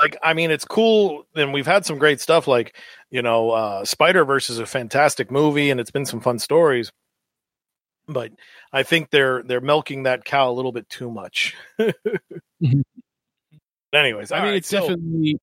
[0.00, 2.76] like i mean it's cool and we've had some great stuff like
[3.10, 6.90] you know uh spider verse is a fantastic movie and it's been some fun stories
[8.08, 8.32] but
[8.72, 12.80] i think they're they're milking that cow a little bit too much mm-hmm.
[13.92, 15.38] Anyways, I mean, right, it's so- definitely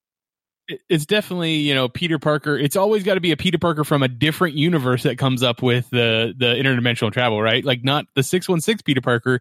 [0.90, 2.58] it's definitely you know Peter Parker.
[2.58, 5.62] It's always got to be a Peter Parker from a different universe that comes up
[5.62, 7.64] with the the interdimensional travel, right?
[7.64, 9.40] Like not the six one six Peter Parker,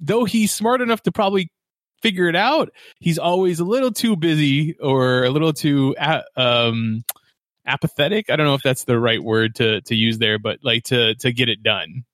[0.00, 1.50] though he's smart enough to probably
[2.02, 2.70] figure it out.
[3.00, 5.94] He's always a little too busy or a little too
[6.36, 7.04] um
[7.66, 8.30] apathetic.
[8.30, 11.14] I don't know if that's the right word to to use there, but like to
[11.16, 12.04] to get it done.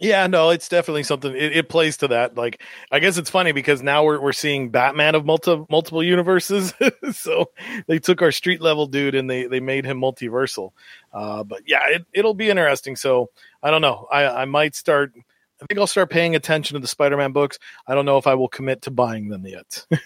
[0.00, 1.34] Yeah, no, it's definitely something.
[1.34, 2.36] It, it plays to that.
[2.36, 6.72] Like, I guess it's funny because now we're we're seeing Batman of multi, multiple universes.
[7.12, 7.50] so
[7.88, 10.70] they took our street level dude and they they made him multiversal.
[11.12, 12.94] Uh, but yeah, it it'll be interesting.
[12.94, 14.06] So I don't know.
[14.10, 15.12] I I might start.
[15.60, 17.58] I think I'll start paying attention to the Spider-Man books.
[17.86, 19.86] I don't know if I will commit to buying them yet.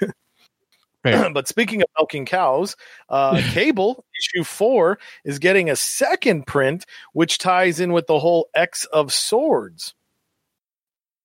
[1.03, 2.77] But speaking of milking cows,
[3.09, 8.49] uh, Cable issue four is getting a second print, which ties in with the whole
[8.55, 9.95] X of Swords.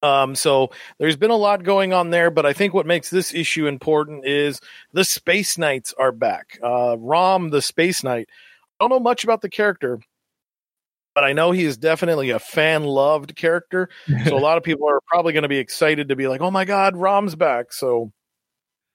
[0.02, 3.34] Um, so there's been a lot going on there, but I think what makes this
[3.34, 4.60] issue important is
[4.92, 6.58] the Space Knights are back.
[6.62, 8.28] Uh, Rom, the Space Knight.
[8.78, 9.98] I don't know much about the character,
[11.18, 13.88] but I know he is definitely a fan loved character.
[14.26, 16.52] So a lot of people are probably going to be excited to be like, "Oh
[16.52, 18.12] my God, Rom's back!" So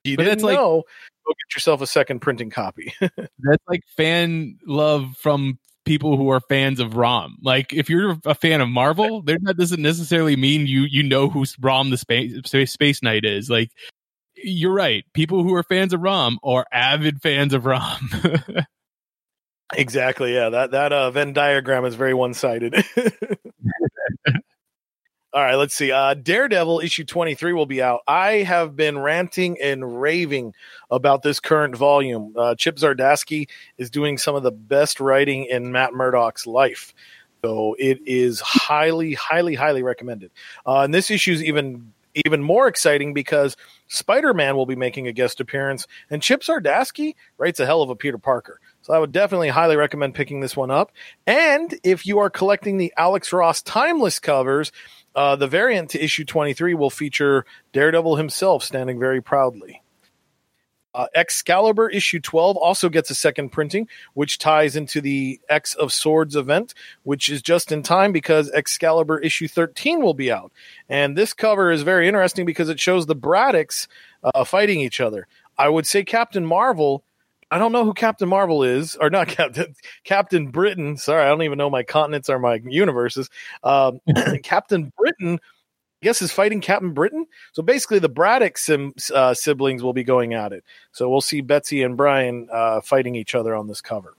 [0.05, 0.83] you But didn't like- know?
[1.25, 2.93] Go get yourself a second printing copy.
[3.01, 7.36] That's like fan love from people who are fans of Rom.
[7.41, 11.27] Like if you're a fan of Marvel, there that doesn't necessarily mean you you know
[11.29, 13.49] who Rom the space space, space knight is.
[13.49, 13.69] Like
[14.36, 15.03] you're right.
[15.13, 18.09] People who are fans of Rom are avid fans of Rom.
[19.75, 20.33] exactly.
[20.33, 20.49] Yeah.
[20.49, 22.75] That that uh, Venn diagram is very one sided.
[25.36, 25.91] All right, let's see.
[25.91, 28.01] Uh, Daredevil issue 23 will be out.
[28.07, 30.53] I have been ranting and raving
[30.91, 32.36] about this current volume.
[32.38, 36.93] Uh, Chip Zdarsky is doing some of the best writing in Matt Murdock's life.
[37.43, 40.29] So it is highly, highly, highly recommended.
[40.67, 43.57] Uh, and this issue is even even more exciting because
[43.88, 47.89] Spider Man will be making a guest appearance, and Chip Zdarsky writes a hell of
[47.89, 48.59] a Peter Parker.
[48.84, 50.91] So I would definitely highly recommend picking this one up.
[51.26, 54.72] And if you are collecting the Alex Ross timeless covers,
[55.15, 59.82] uh, the variant to issue 23 will feature Daredevil himself standing very proudly.
[60.96, 65.91] Uh, Excalibur issue 12 also gets a second printing, which ties into the X of
[65.91, 70.52] Swords event, which is just in time because Excalibur issue 13 will be out.
[70.89, 73.88] And this cover is very interesting because it shows the Braddocks
[74.24, 75.28] uh, fighting each other.
[75.58, 77.04] I would say Captain Marvel.
[77.54, 80.98] I don't know who Captain Marvel is, or not Captain Captain Britain.
[80.98, 83.30] Sorry, I don't even know my continents or my universes.
[83.63, 84.00] Um,
[84.44, 87.28] Captain Britain, I guess, is fighting Captain Britain.
[87.52, 90.63] So basically, the Braddock sim, uh, siblings will be going at it.
[90.94, 94.16] So we'll see Betsy and Brian uh, fighting each other on this cover.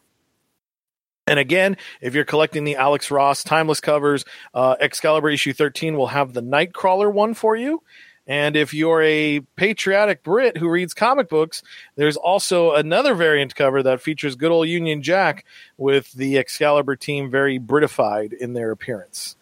[1.26, 6.06] And again, if you're collecting the Alex Ross timeless covers, uh, Excalibur issue 13 will
[6.06, 7.82] have the Nightcrawler one for you.
[8.26, 11.62] And if you're a patriotic Brit who reads comic books,
[11.96, 15.44] there's also another variant cover that features good old Union Jack
[15.76, 19.36] with the Excalibur team very Britified in their appearance.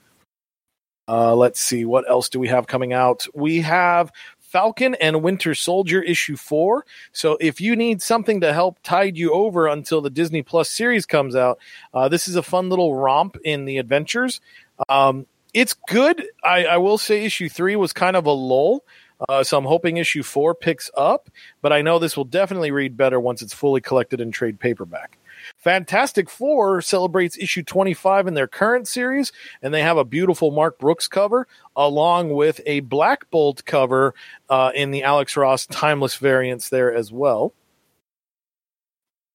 [1.09, 3.27] Uh, let's see, what else do we have coming out?
[3.35, 6.85] We have Falcon and Winter Soldier issue four.
[7.13, 11.07] So if you need something to help tide you over until the Disney Plus series
[11.07, 11.59] comes out,
[11.95, 14.41] uh, this is a fun little romp in the adventures.
[14.89, 16.25] Um, it's good.
[16.43, 18.85] I, I will say issue three was kind of a lull.
[19.29, 22.97] Uh, so I'm hoping issue four picks up, but I know this will definitely read
[22.97, 25.19] better once it's fully collected in trade paperback.
[25.59, 30.79] Fantastic Four celebrates issue 25 in their current series, and they have a beautiful Mark
[30.79, 34.15] Brooks cover along with a Black Bolt cover
[34.49, 37.55] uh, in the Alex Ross timeless variants there as well.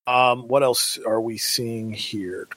[0.08, 2.48] Um, what else are we seeing here?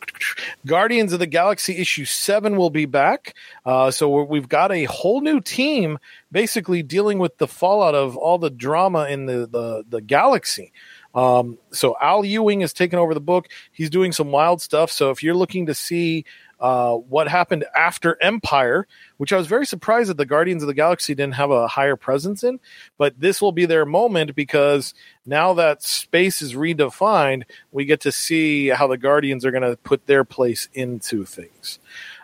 [0.66, 3.34] Guardians of the Galaxy issue seven will be back.
[3.66, 5.98] Uh, so we've got a whole new team
[6.30, 10.72] basically dealing with the fallout of all the drama in the, the, the galaxy.
[11.14, 13.48] Um, so Al Ewing has taken over the book.
[13.72, 14.90] He's doing some wild stuff.
[14.90, 16.24] So if you're looking to see
[16.60, 20.74] uh, what happened after Empire, which I was very surprised that the Guardians of the
[20.74, 22.60] Galaxy didn't have a higher presence in,
[22.98, 24.94] but this will be their moment because
[25.24, 29.76] now that space is redefined, we get to see how the Guardians are going to
[29.78, 31.78] put their place into things.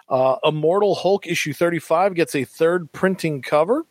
[0.09, 3.85] Uh, Immortal Hulk issue 35 gets a third printing cover.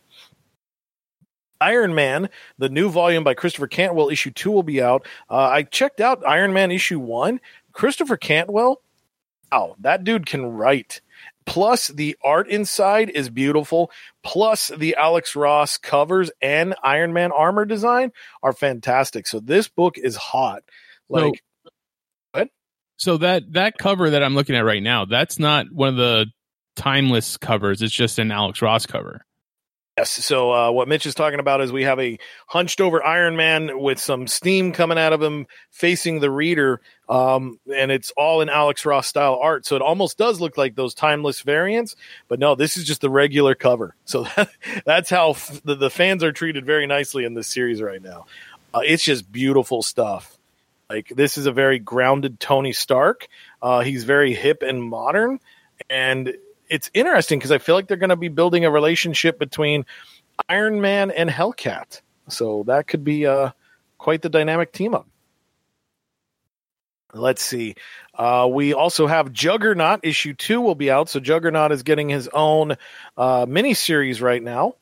[1.65, 5.07] Iron Man, the new volume by Christopher Cantwell, issue two will be out.
[5.27, 7.41] Uh, I checked out Iron Man issue one.
[7.71, 8.83] Christopher Cantwell,
[9.51, 11.01] oh, that dude can write.
[11.47, 13.91] Plus, the art inside is beautiful.
[14.23, 18.11] Plus, the Alex Ross covers and Iron Man armor design
[18.43, 19.25] are fantastic.
[19.25, 20.63] So this book is hot.
[21.09, 21.41] Like,
[22.31, 22.49] what?
[22.97, 26.27] so that that cover that I'm looking at right now, that's not one of the
[26.75, 27.81] timeless covers.
[27.81, 29.25] It's just an Alex Ross cover.
[29.97, 30.11] Yes.
[30.11, 33.79] So uh, what Mitch is talking about is we have a hunched over Iron Man
[33.79, 38.49] with some steam coming out of him facing the reader, um, and it's all in
[38.49, 39.65] Alex Ross style art.
[39.65, 41.95] So it almost does look like those timeless variants,
[42.27, 43.95] but no, this is just the regular cover.
[44.03, 44.49] So that,
[44.85, 48.25] that's how f- the, the fans are treated very nicely in this series right now.
[48.73, 50.37] Uh, it's just beautiful stuff.
[50.89, 53.29] Like this is a very grounded Tony Stark.
[53.61, 55.39] Uh, he's very hip and modern,
[55.89, 56.35] and
[56.69, 59.85] it's interesting because I feel like they're going to be building a relationship between
[60.49, 62.01] Iron Man and Hellcat.
[62.27, 63.51] So that could be uh,
[63.97, 65.07] quite the dynamic team up.
[67.13, 67.75] Let's see.
[68.13, 71.07] Uh, we also have Juggernaut issue two will be out.
[71.07, 72.73] So Juggernaut is getting his own
[73.15, 74.75] uh, miniseries right now.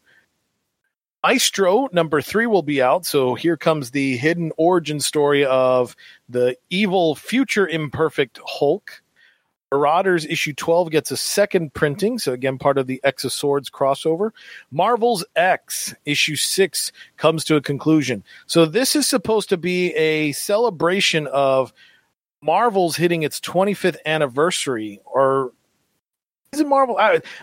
[1.23, 3.05] Maestro number three will be out.
[3.05, 5.95] So here comes the hidden origin story of
[6.27, 9.02] the evil, future imperfect Hulk.
[9.73, 13.71] Marauders issue 12 gets a second printing, so again, part of the X of Swords
[13.71, 14.29] crossover.
[14.69, 18.23] Marvels X issue 6 comes to a conclusion.
[18.45, 21.73] So this is supposed to be a celebration of
[22.39, 25.53] Marvel's hitting its 25th anniversary, or
[26.51, 26.99] is it Marvel?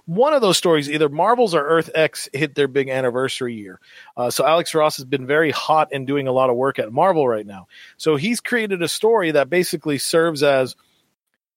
[0.06, 3.80] One of those stories, either Marvel's or Earth X hit their big anniversary year.
[4.16, 6.92] Uh, so Alex Ross has been very hot and doing a lot of work at
[6.92, 7.66] Marvel right now.
[7.96, 10.76] So he's created a story that basically serves as–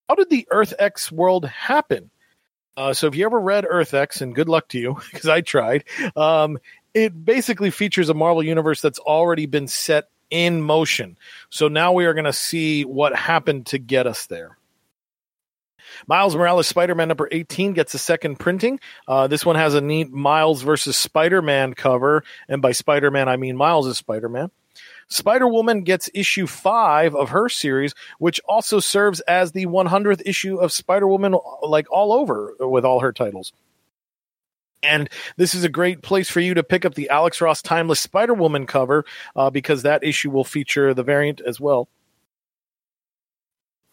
[0.07, 2.09] how did the Earth X world happen?
[2.75, 5.41] Uh, so if you ever read Earth X, and good luck to you because I
[5.41, 5.85] tried,
[6.15, 6.57] um,
[6.93, 11.17] it basically features a Marvel universe that's already been set in motion.
[11.49, 14.57] So now we are going to see what happened to get us there.
[16.07, 18.79] Miles Morales Spider Man number 18 gets a second printing.
[19.07, 22.23] Uh, this one has a neat Miles versus Spider Man cover.
[22.47, 24.49] And by Spider Man, I mean Miles is Spider Man.
[25.07, 30.57] Spider Woman gets issue five of her series, which also serves as the 100th issue
[30.57, 33.53] of Spider Woman, like all over with all her titles.
[34.83, 38.01] And this is a great place for you to pick up the Alex Ross Timeless
[38.01, 41.87] Spider Woman cover uh, because that issue will feature the variant as well.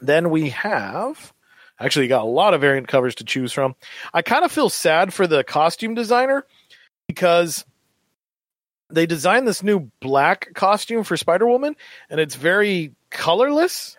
[0.01, 1.33] Then we have.
[1.79, 3.75] Actually, got a lot of variant covers to choose from.
[4.13, 6.45] I kind of feel sad for the costume designer
[7.07, 7.65] because
[8.91, 11.77] they designed this new black costume for Spider Woman,
[12.09, 13.97] and it's very colorless.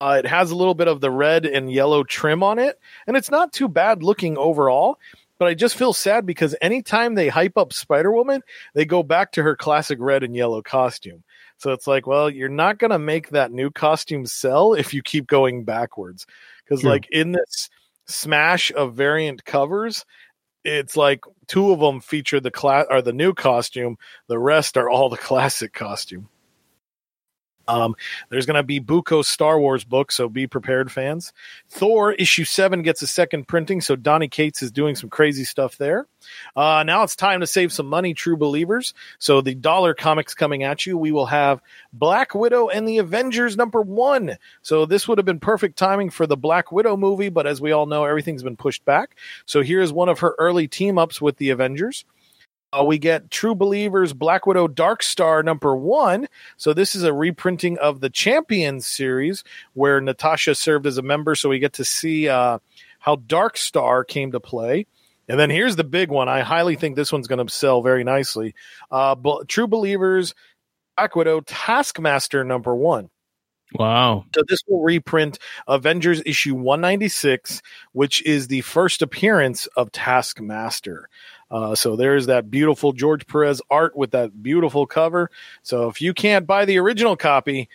[0.00, 3.16] Uh, it has a little bit of the red and yellow trim on it, and
[3.16, 4.98] it's not too bad looking overall.
[5.38, 8.42] But I just feel sad because anytime they hype up Spider Woman,
[8.74, 11.22] they go back to her classic red and yellow costume.
[11.58, 15.02] So it's like, well, you're not going to make that new costume sell if you
[15.02, 16.26] keep going backwards.
[16.64, 17.70] Because, like, in this
[18.06, 20.04] smash of variant covers,
[20.64, 23.98] it's like two of them feature the class or the new costume.
[24.28, 26.28] The rest are all the classic costume.
[27.68, 27.94] Um,
[28.30, 31.32] there's going to be Buko Star Wars book, so be prepared, fans.
[31.68, 35.76] Thor issue seven gets a second printing, so Donny Cates is doing some crazy stuff
[35.76, 36.06] there.
[36.56, 38.94] Uh, now it's time to save some money, true believers.
[39.18, 40.96] So the dollar comics coming at you.
[40.98, 41.60] We will have
[41.92, 44.36] Black Widow and the Avengers number one.
[44.62, 47.72] So this would have been perfect timing for the Black Widow movie, but as we
[47.72, 49.16] all know, everything's been pushed back.
[49.46, 52.04] So here's one of her early team ups with the Avengers.
[52.70, 56.28] Uh, we get True Believers Black Widow Dark Star number one.
[56.56, 61.34] So this is a reprinting of the Champions series where Natasha served as a member.
[61.34, 62.58] So we get to see uh,
[62.98, 64.86] how Dark Star came to play.
[65.28, 66.28] And then here's the big one.
[66.28, 68.54] I highly think this one's going to sell very nicely.
[68.90, 69.14] Uh,
[69.46, 70.34] True Believers
[70.96, 73.08] Black Widow Taskmaster number one.
[73.74, 74.24] Wow.
[74.34, 77.60] So this will reprint Avengers issue 196,
[77.92, 81.08] which is the first appearance of Taskmaster.
[81.50, 85.30] Uh, so there's that beautiful George Perez art with that beautiful cover.
[85.62, 87.68] So if you can't buy the original copy,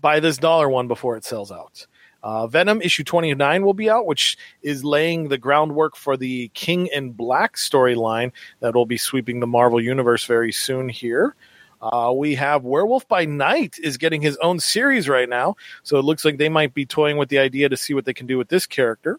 [0.00, 1.86] buy this dollar one before it sells out.
[2.22, 6.88] Uh, Venom issue 29 will be out, which is laying the groundwork for the King
[6.88, 8.30] in Black storyline
[8.60, 11.34] that will be sweeping the Marvel Universe very soon here.
[11.80, 16.04] Uh, we have Werewolf by Night is getting his own series right now, so it
[16.04, 18.38] looks like they might be toying with the idea to see what they can do
[18.38, 19.18] with this character.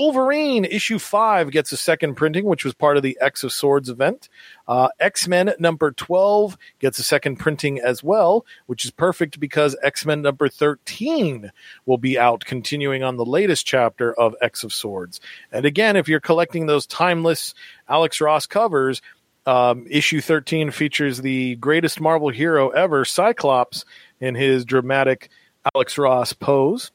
[0.00, 3.90] Wolverine issue five gets a second printing, which was part of the X of Swords
[3.90, 4.30] event.
[4.66, 9.76] Uh, X Men number 12 gets a second printing as well, which is perfect because
[9.82, 11.52] X Men number 13
[11.84, 15.20] will be out, continuing on the latest chapter of X of Swords.
[15.52, 17.52] And again, if you're collecting those timeless
[17.86, 19.02] Alex Ross covers,
[19.44, 23.84] um, issue 13 features the greatest Marvel hero ever, Cyclops,
[24.18, 25.28] in his dramatic
[25.74, 26.90] Alex Ross pose.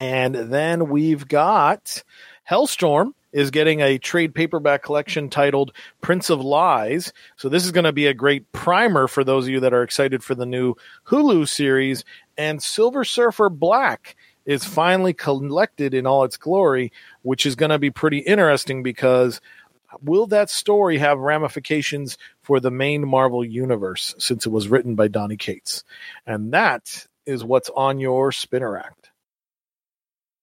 [0.00, 2.02] And then we've got
[2.48, 7.12] Hellstorm is getting a trade paperback collection titled Prince of Lies.
[7.36, 9.82] So this is going to be a great primer for those of you that are
[9.82, 10.74] excited for the new
[11.06, 12.04] Hulu series.
[12.38, 14.16] And Silver Surfer Black
[14.46, 16.92] is finally collected in all its glory,
[17.22, 19.40] which is going to be pretty interesting because
[20.02, 25.08] will that story have ramifications for the main Marvel universe since it was written by
[25.08, 25.84] Donny Cates?
[26.26, 28.94] And that is what's on your spinner rack.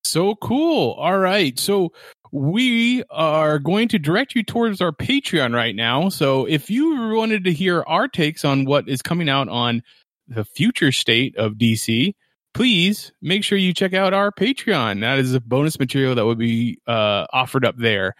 [0.04, 0.91] So cool.
[0.93, 1.58] All right.
[1.58, 1.93] So
[2.32, 6.10] we are going to direct you towards our Patreon right now.
[6.10, 9.84] So if you wanted to hear our takes on what is coming out on
[10.28, 12.14] the future state of DC,
[12.54, 15.01] please make sure you check out our Patreon.
[15.01, 18.16] That is a bonus material that will be uh, offered up there.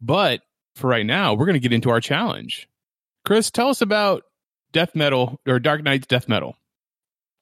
[0.00, 0.40] But
[0.76, 2.68] for right now, we're going to get into our challenge.
[3.24, 4.24] Chris, tell us about
[4.72, 6.56] death metal or Dark Nights death metal.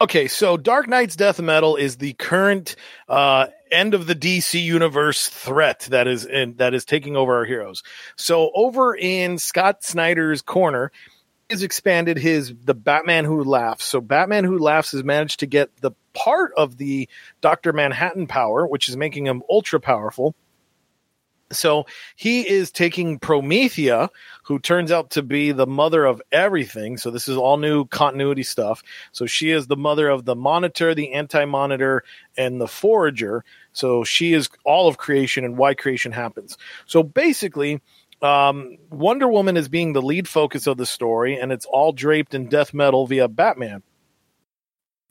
[0.03, 2.75] Okay, so Dark Nights Death Metal is the current
[3.07, 7.45] uh, end of the DC universe threat that is in, that is taking over our
[7.45, 7.83] heroes.
[8.16, 10.93] So over in Scott Snyder's corner,
[11.51, 13.85] has expanded his the Batman Who Laughs.
[13.85, 17.09] So Batman Who Laughs has managed to get the part of the
[17.41, 20.35] Doctor Manhattan power, which is making him ultra powerful.
[21.53, 24.09] So he is taking Promethea,
[24.45, 26.97] who turns out to be the mother of everything.
[26.97, 28.85] So this is all new continuity stuff.
[29.11, 32.05] So she is the mother of the Monitor, the Anti Monitor,
[32.37, 33.45] and the Forager.
[33.73, 36.59] So she is all of creation and why creation happens.
[36.87, 37.81] So basically,
[38.23, 42.35] um, Wonder Woman is being the lead focus of the story, and it's all draped
[42.35, 43.83] in death metal via Batman.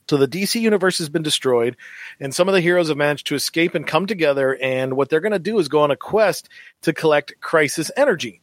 [0.08, 1.76] So the DC universe has been destroyed,
[2.18, 4.58] and some of the heroes have managed to escape and come together.
[4.60, 6.48] And what they're going to do is go on a quest
[6.82, 8.40] to collect crisis energy.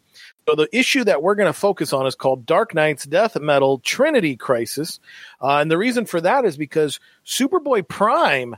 [0.48, 3.80] So the issue that we're going to focus on is called Dark Nights Death Metal
[3.80, 5.02] Trinity Crisis,
[5.42, 8.56] uh, and the reason for that is because Superboy Prime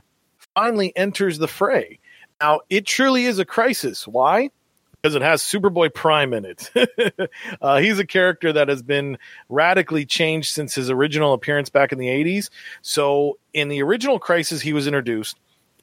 [0.54, 1.98] finally enters the fray.
[2.40, 4.06] Now it truly is a crisis.
[4.06, 4.50] Why?
[5.00, 6.70] because it has Superboy Prime in it.
[7.62, 11.98] uh, he's a character that has been radically changed since his original appearance back in
[11.98, 12.50] the 80s.
[12.82, 15.38] So, in the original Crisis, he was introduced.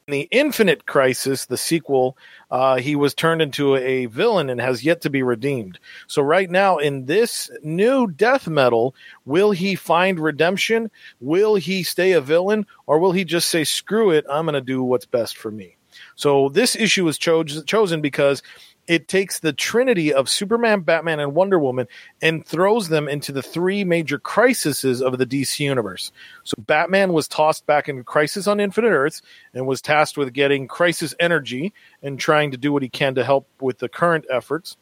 [0.08, 2.16] In the Infinite Crisis, the sequel,
[2.50, 5.78] uh, he was turned into a villain and has yet to be redeemed.
[6.06, 8.94] So, right now, in this new death metal,
[9.26, 10.90] will he find redemption?
[11.20, 12.64] Will he stay a villain?
[12.86, 15.76] Or will he just say, screw it, I'm going to do what's best for me?
[16.16, 18.42] So, this issue was cho- chosen because
[18.88, 21.86] it takes the trinity of Superman, Batman, and Wonder Woman
[22.22, 26.10] and throws them into the three major crises of the DC universe.
[26.42, 29.20] So Batman was tossed back into Crisis on Infinite Earths
[29.52, 33.24] and was tasked with getting crisis energy and trying to do what he can to
[33.24, 34.78] help with the current efforts.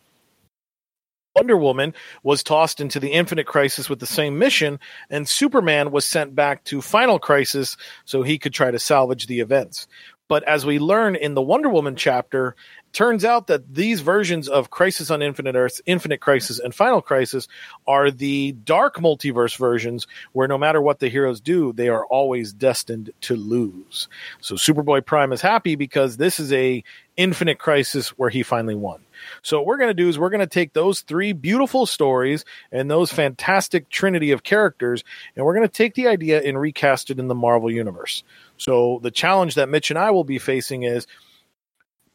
[1.34, 1.92] Wonder Woman
[2.22, 4.80] was tossed into the Infinite Crisis with the same mission,
[5.11, 7.76] and Superman was sent back to Final Crisis
[8.07, 9.86] so he could try to salvage the events.
[10.28, 12.57] But as we learn in the Wonder Woman chapter,
[12.93, 17.47] turns out that these versions of Crisis on Infinite Earths, Infinite Crisis, and Final Crisis
[17.87, 22.53] are the dark multiverse versions where no matter what the heroes do, they are always
[22.53, 24.09] destined to lose.
[24.41, 26.82] So Superboy Prime is happy because this is a
[27.16, 29.01] Infinite Crisis where he finally won.
[29.43, 32.45] So what we're going to do is we're going to take those three beautiful stories
[32.70, 35.03] and those fantastic trinity of characters,
[35.34, 38.22] and we're going to take the idea and recast it in the Marvel universe.
[38.59, 41.07] So the challenge that Mitch and I will be facing is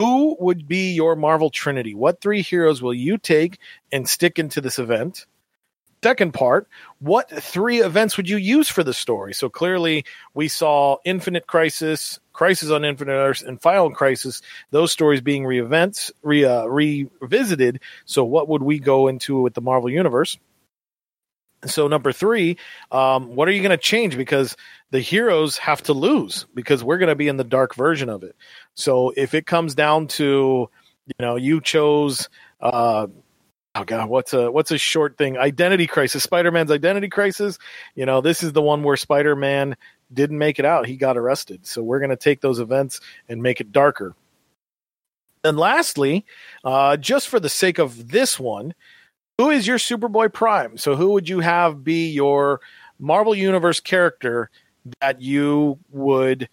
[0.02, 1.94] who would be your Marvel Trinity?
[1.94, 3.60] What three heroes will you take
[3.92, 5.28] and stick into this event?
[6.04, 9.36] Second part, what three events would you use for the story?
[9.36, 14.42] So clearly, we saw Infinite Crisis, Crisis on Infinite Earths, and Final Crisis.
[14.72, 17.80] Those stories being re-events, re uh, revisited.
[18.06, 20.40] So, what would we go into with the Marvel Universe?
[21.66, 22.58] So number three,
[22.92, 24.18] um, what are you going to change?
[24.18, 24.58] Because
[24.92, 28.24] the heroes have to lose because we're going to be in the dark version of
[28.24, 28.36] it.
[28.76, 30.70] So if it comes down to,
[31.08, 32.30] you know, you chose,
[32.60, 33.08] uh,
[33.76, 35.38] oh god, what's a what's a short thing?
[35.38, 37.58] Identity crisis, Spider Man's identity crisis.
[37.96, 39.76] You know, this is the one where Spider Man
[40.14, 41.66] didn't make it out; he got arrested.
[41.66, 44.14] So we're going to take those events and make it darker.
[45.44, 46.26] And lastly,
[46.64, 48.76] uh, just for the sake of this one,
[49.38, 50.78] who is your Superboy Prime?
[50.78, 52.62] So who would you have be your
[53.00, 54.52] Marvel Universe character
[55.02, 56.50] that you would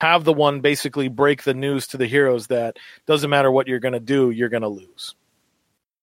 [0.00, 3.78] have the one basically break the news to the heroes that doesn't matter what you're
[3.78, 5.14] going to do, you're going to lose.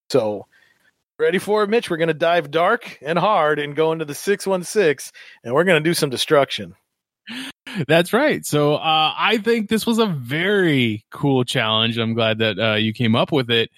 [0.10, 0.48] So,
[1.18, 1.90] ready for it, Mitch?
[1.90, 5.12] We're going to dive dark and hard and go into the 616
[5.44, 6.76] and we're going to do some destruction.
[7.88, 8.46] That's right.
[8.46, 11.98] So, uh, I think this was a very cool challenge.
[11.98, 13.70] I'm glad that uh, you came up with it.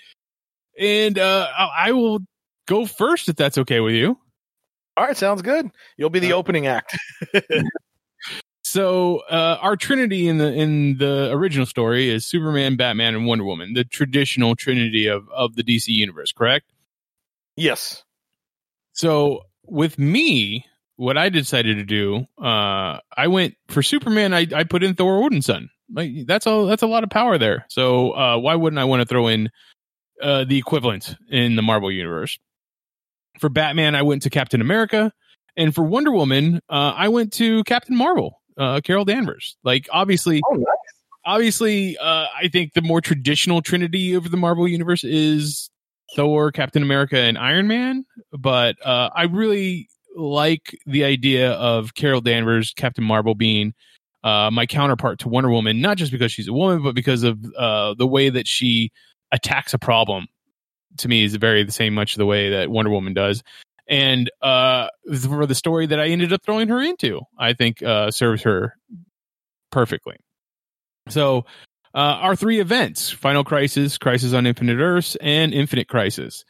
[0.80, 2.20] And uh, I will
[2.68, 4.18] go first if that's okay with you.
[5.02, 5.72] All right, sounds good.
[5.97, 6.95] You'll be the uh, opening act.
[8.64, 13.43] so uh, our trinity in the in the original story is Superman, Batman, and Wonder
[13.43, 16.72] Woman, the traditional trinity of of the DC universe, correct?
[17.56, 18.04] Yes.
[18.93, 24.36] So with me, what I decided to do, uh, I went for Superman.
[24.36, 25.70] I, I put in Thor Odinson.
[25.91, 26.68] Like that's all.
[26.68, 27.66] that's a lot of power there.
[27.70, 29.49] So uh, why wouldn't I want to throw in
[30.22, 32.38] uh, the equivalent in the Marvel universe.
[33.42, 35.12] For Batman, I went to Captain America,
[35.58, 39.58] and for Wonder Woman, uh, I went to Captain Marvel, uh, Carol Danvers.
[39.64, 40.66] Like obviously, Oh, nice.
[41.26, 45.72] obviously, uh, I think the more traditional trinity of the Marvel universe is
[46.16, 48.06] Thor, Captain America, and Iron Man.
[48.32, 53.74] But uh, I really like the idea of Carol Danvers, Captain Marvel, being
[54.24, 57.39] uh, my counterpart to Wonder Woman, not just because she's a woman, but because of
[57.58, 58.92] uh, the way that she
[59.32, 60.28] attacks a problem.
[60.98, 63.44] To me, is very the same much the way that Wonder Woman does.
[63.88, 64.88] And uh,
[65.24, 68.78] for the story that I ended up throwing her into, I think uh, serves her
[69.72, 70.18] perfectly.
[71.10, 71.46] So,
[71.94, 76.46] uh, our three events Final Crisis, Crisis on Infinite Earths, and Infinite Crisis.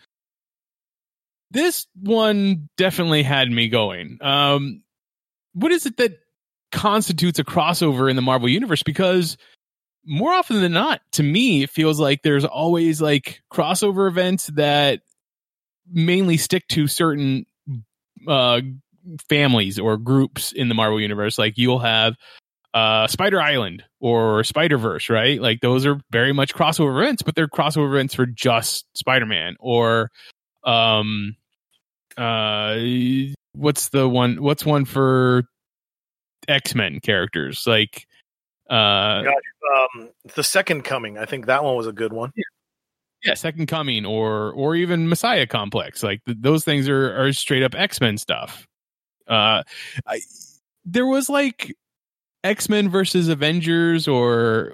[1.50, 4.18] This one definitely had me going.
[4.22, 4.84] Um,
[5.54, 6.20] what is it that
[6.72, 8.84] constitutes a crossover in the Marvel Universe?
[8.84, 9.36] Because
[10.06, 15.02] more often than not, to me, it feels like there's always like crossover events that
[15.92, 17.46] mainly stick to certain
[18.28, 18.62] uh,
[19.30, 21.38] families or groups in the Marvel Universe.
[21.38, 22.16] Like you'll have
[22.74, 25.42] uh Spider Island or Spider Verse, right?
[25.42, 29.56] Like those are very much crossover events, but they're crossover events for just Spider Man
[29.60, 30.10] or
[30.64, 31.36] um
[32.18, 32.78] uh
[33.54, 35.44] what's the one what's one for
[36.48, 38.08] X Men characters like
[38.72, 39.24] uh
[39.96, 41.18] Um, the second coming.
[41.18, 42.32] I think that one was a good one.
[43.24, 47.64] yeah Second Coming or or even Messiah Complex like th- those things are are straight
[47.64, 48.68] up X Men stuff.
[49.28, 49.64] Uh,
[50.08, 50.22] I,
[50.86, 51.76] there was like
[52.44, 54.74] X Men versus Avengers or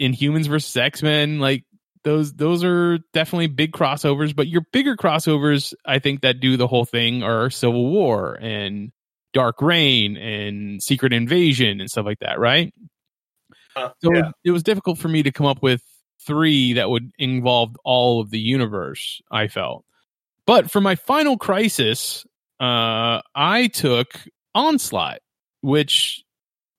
[0.00, 1.38] Inhumans versus X Men.
[1.38, 1.64] Like
[2.04, 4.36] those, those are definitely big crossovers.
[4.36, 8.92] But your bigger crossovers, I think, that do the whole thing are Civil War and
[9.32, 12.72] Dark Reign and Secret Invasion and stuff like that, right?
[13.76, 14.30] Uh, So yeah.
[14.42, 15.82] it was difficult for me to come up with
[16.26, 19.20] three that would involve all of the universe.
[19.30, 19.84] I felt,
[20.46, 22.26] but for my final crisis,
[22.58, 24.08] uh, I took
[24.54, 25.18] Onslaught,
[25.60, 26.24] which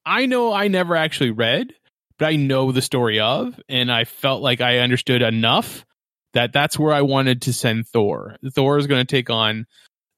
[0.05, 1.73] I know I never actually read,
[2.17, 5.85] but I know the story of, and I felt like I understood enough
[6.33, 8.35] that that's where I wanted to send Thor.
[8.53, 9.65] Thor is going to take on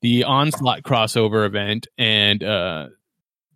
[0.01, 2.88] the Onslaught crossover event and, uh,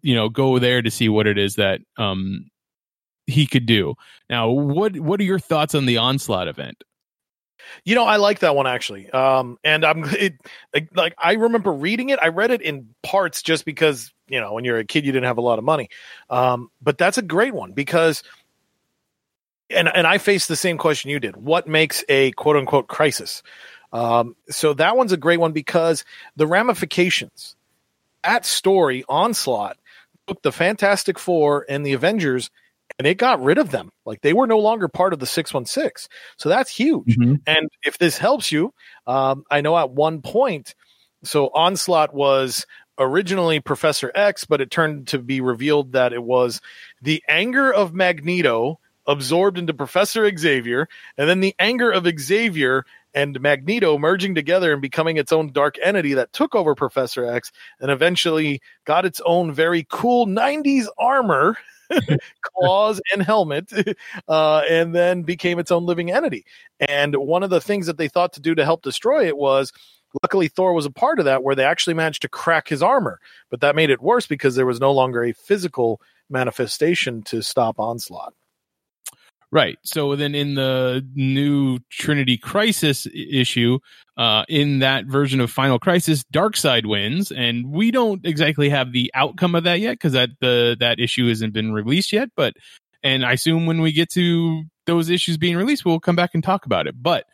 [0.01, 2.49] you know, go there to see what it is that um,
[3.27, 3.95] he could do.
[4.29, 6.83] Now, what what are your thoughts on the Onslaught event?
[7.85, 9.09] You know, I like that one actually.
[9.11, 10.35] Um, and I'm it,
[10.95, 12.19] like, I remember reading it.
[12.21, 15.27] I read it in parts just because you know when you're a kid you didn't
[15.27, 15.89] have a lot of money.
[16.29, 18.23] Um, but that's a great one because,
[19.69, 21.37] and and I faced the same question you did.
[21.37, 23.43] What makes a quote unquote crisis?
[23.91, 26.03] Um, so that one's a great one because
[26.35, 27.55] the ramifications.
[28.23, 29.77] That story onslaught
[30.27, 32.49] took the Fantastic Four and the Avengers,
[32.99, 33.89] and it got rid of them.
[34.05, 36.07] Like they were no longer part of the six one six.
[36.37, 37.15] So that's huge.
[37.47, 38.73] And if this helps you,
[39.07, 40.75] um, I know at one point,
[41.23, 42.65] so Onslaught was
[42.99, 46.61] originally Professor X, but it turned to be revealed that it was
[47.01, 53.39] the anger of Magneto absorbed into Professor Xavier, and then the anger of Xavier and
[53.41, 57.91] Magneto merging together and becoming its own dark entity that took over Professor X and
[57.91, 61.57] eventually got its own very cool 90s armor.
[62.41, 63.71] claws and helmet
[64.27, 66.45] uh, and then became its own living entity
[66.79, 69.71] and one of the things that they thought to do to help destroy it was
[70.21, 73.19] luckily Thor was a part of that where they actually managed to crack his armor.
[73.49, 77.79] But that made it worse because there was no longer a physical manifestation to stop
[77.79, 78.33] onslaught.
[79.53, 79.77] Right.
[79.83, 83.77] So then in the new Trinity Crisis issue,
[84.17, 89.11] uh, in that version of Final Crisis, Darkseid wins, and we don't exactly have the
[89.13, 92.29] outcome of that yet because that the that issue hasn't been released yet.
[92.35, 92.55] But
[93.03, 96.43] and I assume when we get to those issues being released, we'll come back and
[96.43, 96.95] talk about it.
[96.99, 97.25] But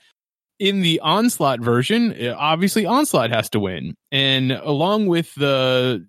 [0.59, 6.05] in the Onslaught version, obviously Onslaught has to win, and along with the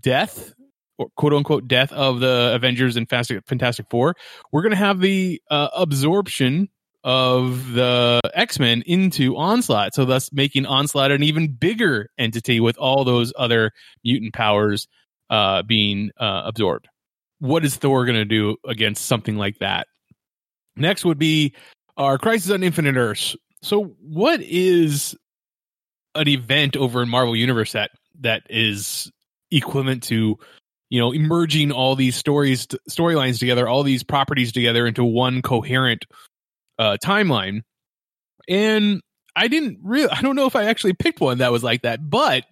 [0.00, 0.54] death
[1.16, 4.14] quote unquote death of the Avengers and Fantastic Four,
[4.52, 6.68] we're going to have the uh, absorption
[7.04, 12.76] of the X Men into Onslaught, so thus making Onslaught an even bigger entity with
[12.78, 13.72] all those other
[14.04, 14.88] mutant powers
[15.30, 16.88] uh, being uh, absorbed.
[17.38, 19.86] What is Thor going to do against something like that?
[20.76, 21.54] Next would be
[21.96, 23.36] our Crisis on Infinite Earths.
[23.62, 25.16] So, what is
[26.14, 27.90] an event over in Marvel Universe that
[28.20, 29.10] that is
[29.50, 30.36] equivalent to
[30.90, 36.04] you know merging all these stories storylines together all these properties together into one coherent
[36.78, 37.62] uh timeline.
[38.48, 39.02] And
[39.36, 42.08] i didn't really i don't know if i actually picked one that was like that
[42.08, 42.44] but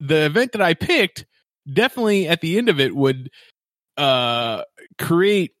[0.00, 1.24] the event that i picked
[1.72, 3.30] definitely at the end of it would
[3.96, 4.62] uh
[4.98, 5.52] create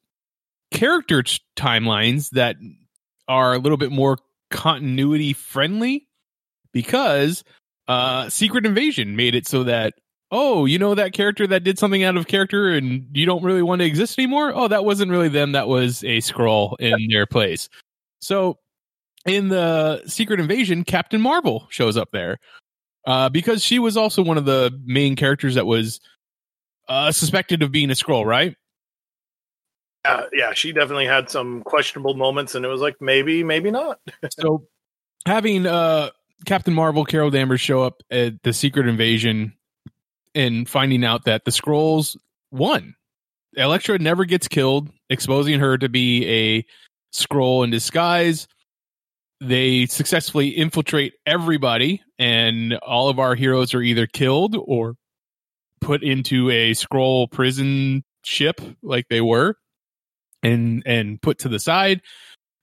[0.70, 2.56] character t- timelines that
[3.28, 4.18] are a little bit more
[4.50, 6.06] continuity friendly
[6.72, 7.42] because
[7.88, 9.94] uh Secret Invasion made it so that
[10.34, 13.62] oh, you know that character that did something out of character and you don't really
[13.62, 14.52] want to exist anymore?
[14.52, 17.68] Oh, that wasn't really them, that was a Skrull in their place.
[18.20, 18.58] So
[19.24, 22.38] in the Secret Invasion, Captain Marvel shows up there.
[23.06, 26.00] Uh, because she was also one of the main characters that was
[26.88, 28.56] uh, suspected of being a Skrull, right?
[30.04, 34.00] Uh, yeah, she definitely had some questionable moments, and it was like maybe, maybe not.
[34.30, 34.66] so
[35.26, 36.10] having uh,
[36.44, 39.52] Captain Marvel, Carol Danvers show up at the Secret Invasion
[40.34, 42.16] and finding out that the Skrulls
[42.50, 42.94] won.
[43.56, 46.66] Elektra never gets killed, exposing her to be a
[47.14, 48.48] Skrull in disguise.
[49.40, 54.96] They successfully infiltrate everybody, and all of our heroes are either killed or
[55.80, 59.56] put into a Skrull prison ship like they were
[60.42, 62.00] and and put to the side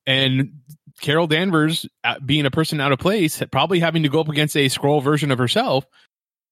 [0.07, 0.53] and
[1.01, 4.57] Carol Danvers uh, being a person out of place probably having to go up against
[4.57, 5.85] a Skrull version of herself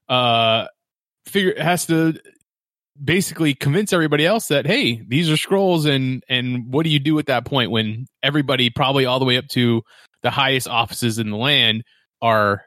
[0.10, 0.68] uh
[1.30, 2.20] figure has to
[3.04, 7.18] basically convince everybody else that hey these are Skrulls and and what do you do
[7.20, 9.82] at that point when everybody probably all the way up to
[10.22, 11.84] the highest offices in the land
[12.22, 12.64] are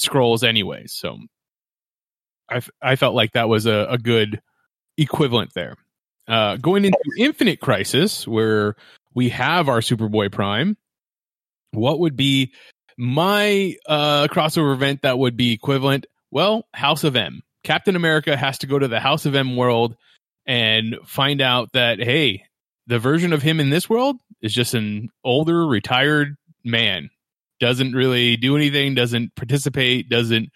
[0.00, 0.84] Skrulls anyway?
[0.86, 1.18] So
[2.50, 4.40] i i felt like that was a, a good
[4.96, 5.76] equivalent there.
[6.26, 8.74] Uh going into infinite crisis where
[9.14, 10.76] we have our superboy prime
[11.72, 12.52] what would be
[12.96, 16.06] my uh crossover event that would be equivalent?
[16.32, 19.94] Well house of m Captain America has to go to the House of M world
[20.46, 22.44] and find out that hey,
[22.86, 27.10] the version of him in this world is just an older retired man.
[27.60, 30.48] Doesn't really do anything, doesn't participate, doesn't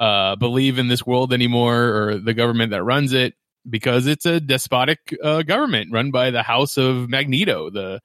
[0.00, 3.34] uh, believe in this world anymore or the government that runs it
[3.70, 8.00] because it's a despotic uh, government run by the House of Magneto, the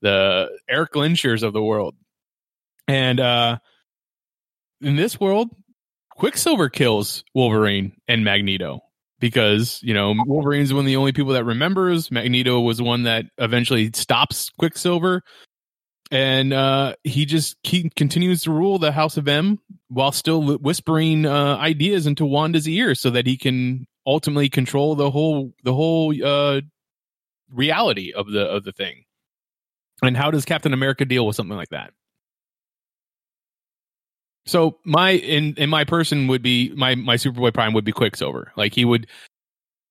[0.00, 1.94] the Erik Lehnsherrs of the world.
[2.88, 3.58] And uh,
[4.80, 5.50] in this world,
[6.16, 8.80] Quicksilver kills Wolverine and Magneto
[9.20, 12.10] because you know Wolverine's one of the only people that remembers.
[12.10, 15.22] Magneto was one that eventually stops Quicksilver,
[16.10, 19.58] and uh, he just keep, continues to rule the House of M
[19.88, 25.10] while still whispering uh, ideas into Wanda's ear so that he can ultimately control the
[25.10, 26.60] whole the whole uh,
[27.50, 29.04] reality of the of the thing.
[30.02, 31.92] And how does Captain America deal with something like that?
[34.46, 38.52] So my in in my person would be my my Superboy Prime would be Quicksilver.
[38.56, 39.06] Like he would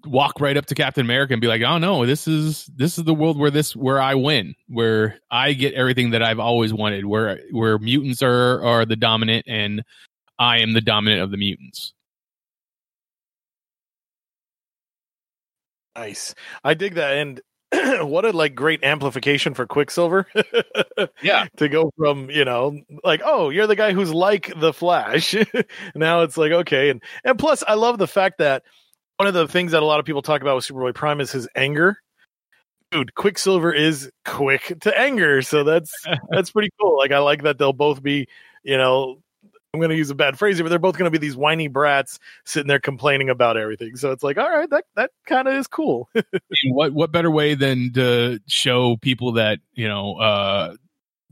[0.05, 3.03] walk right up to Captain America and be like, "Oh no, this is this is
[3.05, 7.05] the world where this where I win, where I get everything that I've always wanted,
[7.05, 9.83] where where mutants are are the dominant and
[10.39, 11.93] I am the dominant of the mutants."
[15.95, 16.35] Nice.
[16.63, 17.41] I dig that and
[18.01, 20.27] what a like great amplification for Quicksilver.
[21.21, 21.47] yeah.
[21.57, 25.35] To go from, you know, like, oh, you're the guy who's like the Flash.
[25.95, 26.89] now it's like, okay.
[26.89, 28.63] And and plus I love the fact that
[29.17, 31.31] one of the things that a lot of people talk about with Superboy Prime is
[31.31, 31.97] his anger.
[32.91, 35.91] Dude, Quicksilver is quick to anger, so that's
[36.29, 36.97] that's pretty cool.
[36.97, 38.27] Like I like that they'll both be,
[38.63, 39.21] you know,
[39.75, 41.35] I'm going to use a bad phrase here, but they're both going to be these
[41.35, 43.97] whiny brats sitting there complaining about everything.
[43.97, 46.07] So it's like, all right, that that kind of is cool.
[46.71, 50.75] what what better way than to show people that you know uh,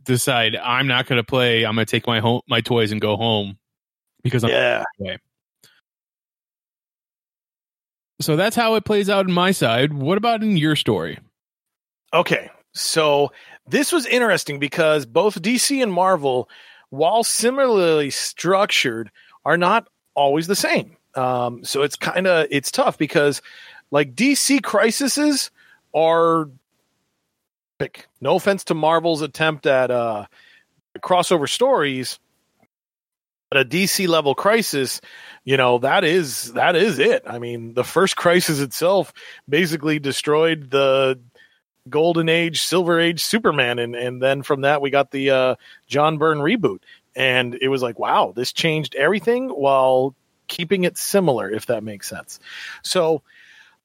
[0.04, 1.66] decide I'm not going to play.
[1.66, 3.58] I'm going to take my home my toys and go home
[4.24, 4.84] because I'm yeah.
[8.20, 9.94] So that's how it plays out in my side.
[9.94, 11.18] What about in your story?
[12.14, 13.32] Okay, so
[13.68, 16.50] this was interesting because both DC and Marvel
[16.94, 19.10] while similarly structured,
[19.44, 20.96] are not always the same.
[21.16, 23.42] Um, so it's kind of it's tough because
[23.90, 25.50] like DC crises
[25.92, 26.52] are
[27.80, 28.06] pick.
[28.22, 30.28] No offense to Marvel's attempt at uh,
[31.00, 32.20] crossover stories,
[33.50, 35.02] but a DC level crisis,
[35.46, 37.24] you know that is that is it.
[37.26, 39.14] I mean, the first crisis itself
[39.50, 41.20] basically destroyed the
[41.90, 45.56] golden age silver age superman and and then from that we got the uh,
[45.88, 46.80] john byrne reboot
[47.16, 50.16] and it was like wow this changed everything while
[50.48, 52.40] keeping it similar if that makes sense
[52.84, 53.22] so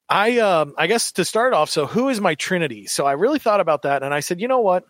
[0.07, 3.39] i um i guess to start off so who is my trinity so i really
[3.39, 4.85] thought about that and i said you know what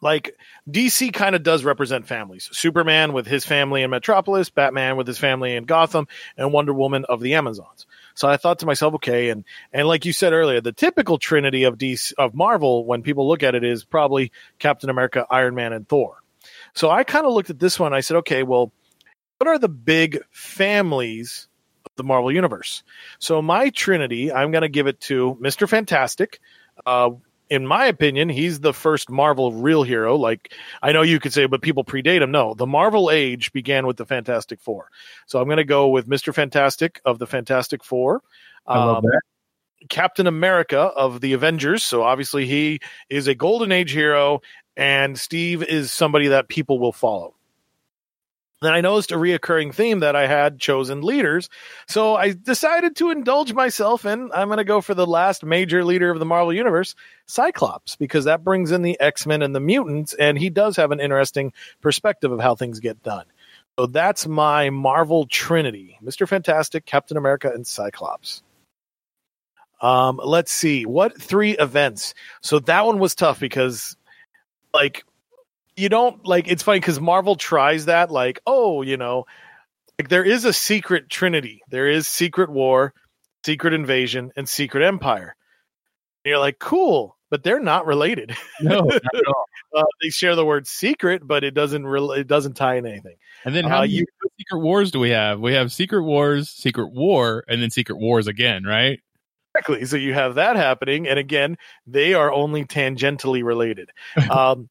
[0.00, 0.36] like
[0.68, 2.48] DC kind of does represent families.
[2.52, 7.04] Superman with his family in Metropolis, Batman with his family in Gotham, and Wonder Woman
[7.08, 7.86] of the Amazons.
[8.14, 11.64] So I thought to myself, okay, and and like you said earlier, the typical trinity
[11.64, 15.72] of DC of Marvel when people look at it is probably Captain America, Iron Man,
[15.72, 16.22] and Thor.
[16.74, 17.92] So I kind of looked at this one.
[17.92, 18.72] I said, okay, well,
[19.38, 21.48] what are the big families
[21.84, 22.82] of the Marvel universe?
[23.18, 26.40] So my trinity, I'm going to give it to Mister Fantastic.
[26.86, 27.10] Uh,
[27.50, 30.16] in my opinion, he's the first Marvel real hero.
[30.16, 32.30] Like I know you could say, but people predate him.
[32.30, 34.88] No, the Marvel age began with the Fantastic Four.
[35.26, 38.22] So I'm going to go with Mister Fantastic of the Fantastic Four.
[38.66, 39.20] I love Um, that.
[39.88, 41.82] Captain America of the Avengers.
[41.82, 44.42] So obviously he is a golden age hero,
[44.76, 47.34] and Steve is somebody that people will follow.
[48.62, 51.48] Then I noticed a reoccurring theme that I had chosen leaders.
[51.88, 55.82] So I decided to indulge myself and I'm going to go for the last major
[55.82, 56.94] leader of the Marvel Universe,
[57.24, 60.90] Cyclops, because that brings in the X Men and the mutants, and he does have
[60.90, 63.24] an interesting perspective of how things get done.
[63.78, 66.28] So that's my Marvel Trinity Mr.
[66.28, 68.42] Fantastic, Captain America, and Cyclops.
[69.80, 72.12] Um, let's see what three events.
[72.42, 73.96] So that one was tough because,
[74.74, 75.04] like,
[75.80, 76.48] you don't like.
[76.48, 79.24] It's funny because Marvel tries that, like, oh, you know,
[79.98, 81.62] like there is a secret Trinity.
[81.68, 82.92] There is Secret War,
[83.44, 85.34] Secret Invasion, and Secret Empire.
[86.24, 88.36] And you're like, cool, but they're not related.
[88.60, 89.44] No, not at all.
[89.74, 91.86] Uh, they share the word secret, but it doesn't.
[91.86, 93.16] Re- it doesn't tie in anything.
[93.44, 94.06] And then Uh, how many you-
[94.38, 95.38] Secret Wars do we have?
[95.40, 98.98] We have Secret Wars, Secret War, and then Secret Wars again, right?
[99.54, 99.84] Exactly.
[99.84, 101.56] So you have that happening, and again,
[101.86, 103.90] they are only tangentially related.
[104.30, 104.68] um,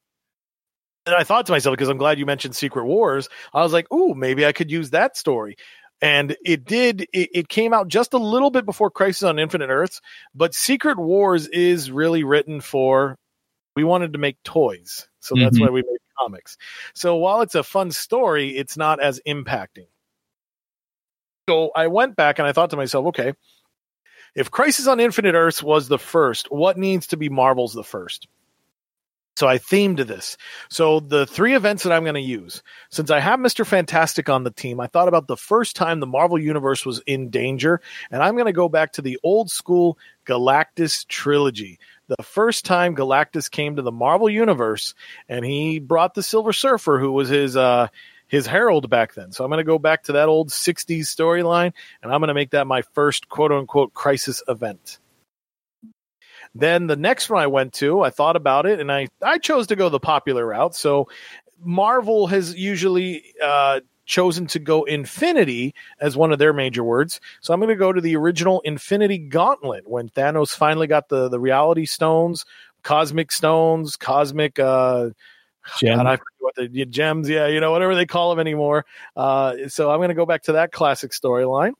[1.09, 3.91] and I thought to myself, because I'm glad you mentioned Secret Wars, I was like,
[3.93, 5.55] "Ooh, maybe I could use that story."
[6.01, 7.01] And it did.
[7.13, 9.99] It, it came out just a little bit before Crisis on Infinite Earths,
[10.33, 13.17] but Secret Wars is really written for.
[13.75, 15.61] We wanted to make toys, so that's Mhm.
[15.61, 16.57] why we made comics.
[16.95, 19.87] So while it's a fun story, it's not as impacting.
[21.49, 23.33] So I went back and I thought to myself, okay,
[24.35, 28.27] if Crisis on Infinite Earths was the first, what needs to be Marvel's the first?
[29.39, 30.35] So I themed this.
[30.67, 33.65] So the three events that I'm going to use, since I have Mr.
[33.65, 37.29] Fantastic on the team, I thought about the first time the Marvel Universe was in
[37.29, 37.79] danger,
[38.11, 41.79] and I'm going to go back to the old school Galactus trilogy.
[42.09, 44.93] The first time Galactus came to the Marvel Universe,
[45.29, 47.87] and he brought the Silver Surfer, who was his uh,
[48.27, 49.31] his herald back then.
[49.31, 51.71] So I'm going to go back to that old 60s storyline,
[52.03, 54.99] and I'm going to make that my first quote unquote crisis event.
[56.55, 59.67] Then the next one I went to, I thought about it and I, I chose
[59.67, 60.75] to go the popular route.
[60.75, 61.07] So
[61.61, 67.21] Marvel has usually uh, chosen to go infinity as one of their major words.
[67.41, 71.29] So I'm going to go to the original Infinity Gauntlet when Thanos finally got the,
[71.29, 72.45] the reality stones,
[72.83, 74.59] cosmic stones, cosmic.
[74.59, 75.11] Uh,
[75.77, 75.97] Gem.
[75.97, 78.85] God, I forget what the gems, yeah, you know, whatever they call them anymore.
[79.15, 81.73] Uh, so I'm going to go back to that classic storyline.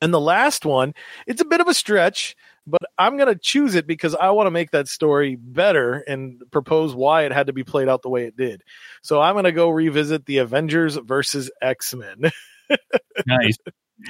[0.00, 0.94] And the last one,
[1.26, 2.36] it's a bit of a stretch,
[2.66, 6.42] but I'm going to choose it because I want to make that story better and
[6.50, 8.62] propose why it had to be played out the way it did.
[9.02, 12.30] So I'm going to go revisit the Avengers versus X Men.
[13.26, 13.56] nice.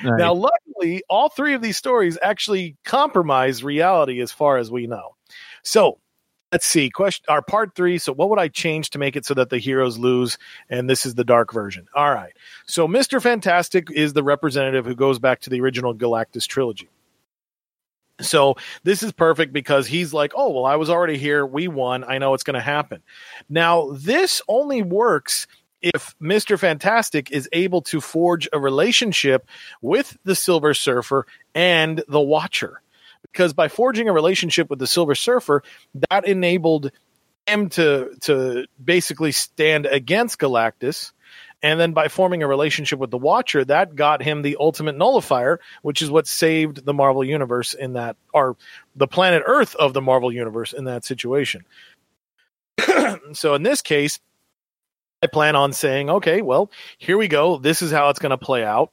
[0.02, 0.18] Nice.
[0.18, 5.16] Now, luckily, all three of these stories actually compromise reality as far as we know.
[5.62, 5.98] So
[6.50, 6.90] let's see.
[6.90, 7.98] Question our part three.
[7.98, 10.38] So, what would I change to make it so that the heroes lose?
[10.70, 11.86] And this is the dark version.
[11.94, 12.32] All right.
[12.66, 16.88] So, Mister Fantastic is the representative who goes back to the original Galactus trilogy.
[18.20, 21.44] So this is perfect because he's like, oh, well, I was already here.
[21.44, 22.04] We won.
[22.04, 23.02] I know it's going to happen.
[23.48, 25.46] Now, this only works
[25.80, 26.58] if Mr.
[26.58, 29.48] Fantastic is able to forge a relationship
[29.80, 32.80] with the Silver Surfer and the Watcher.
[33.22, 35.62] Because by forging a relationship with the Silver Surfer,
[36.10, 36.92] that enabled
[37.46, 41.12] him to to basically stand against Galactus.
[41.62, 45.60] And then by forming a relationship with the Watcher, that got him the ultimate nullifier,
[45.82, 48.56] which is what saved the Marvel Universe in that, or
[48.96, 51.64] the planet Earth of the Marvel Universe in that situation.
[53.32, 54.18] so in this case,
[55.22, 57.58] I plan on saying, okay, well, here we go.
[57.58, 58.92] This is how it's going to play out.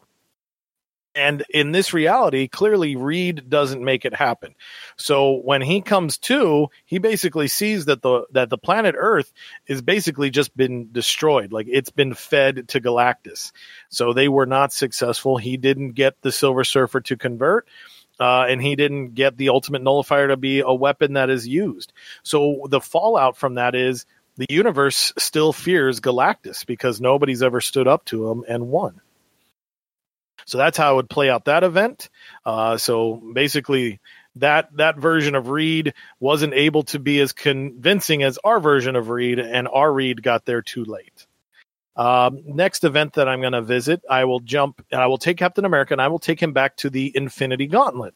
[1.19, 4.55] And in this reality, clearly Reed doesn't make it happen.
[4.95, 9.31] So when he comes to, he basically sees that the that the planet Earth
[9.67, 11.51] is basically just been destroyed.
[11.51, 13.51] Like it's been fed to Galactus.
[13.89, 15.35] So they were not successful.
[15.35, 17.67] He didn't get the Silver Surfer to convert.
[18.17, 21.91] Uh, and he didn't get the ultimate nullifier to be a weapon that is used.
[22.23, 24.05] So the fallout from that is
[24.37, 29.01] the universe still fears Galactus because nobody's ever stood up to him and won.
[30.49, 32.09] So that's how I would play out that event.
[32.43, 33.99] Uh, so basically,
[34.35, 39.09] that that version of Reed wasn't able to be as convincing as our version of
[39.09, 41.27] Reed, and our Reed got there too late.
[41.95, 45.37] Um, next event that I'm going to visit, I will jump and I will take
[45.37, 48.13] Captain America and I will take him back to the Infinity Gauntlet.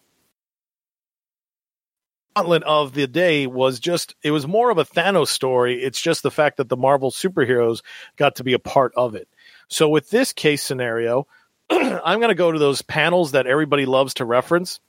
[2.36, 5.84] Gauntlet of the day was just it was more of a Thanos story.
[5.84, 7.84] It's just the fact that the Marvel superheroes
[8.16, 9.28] got to be a part of it.
[9.68, 11.28] So with this case scenario,
[11.70, 14.80] I'm going to go to those panels that everybody loves to reference.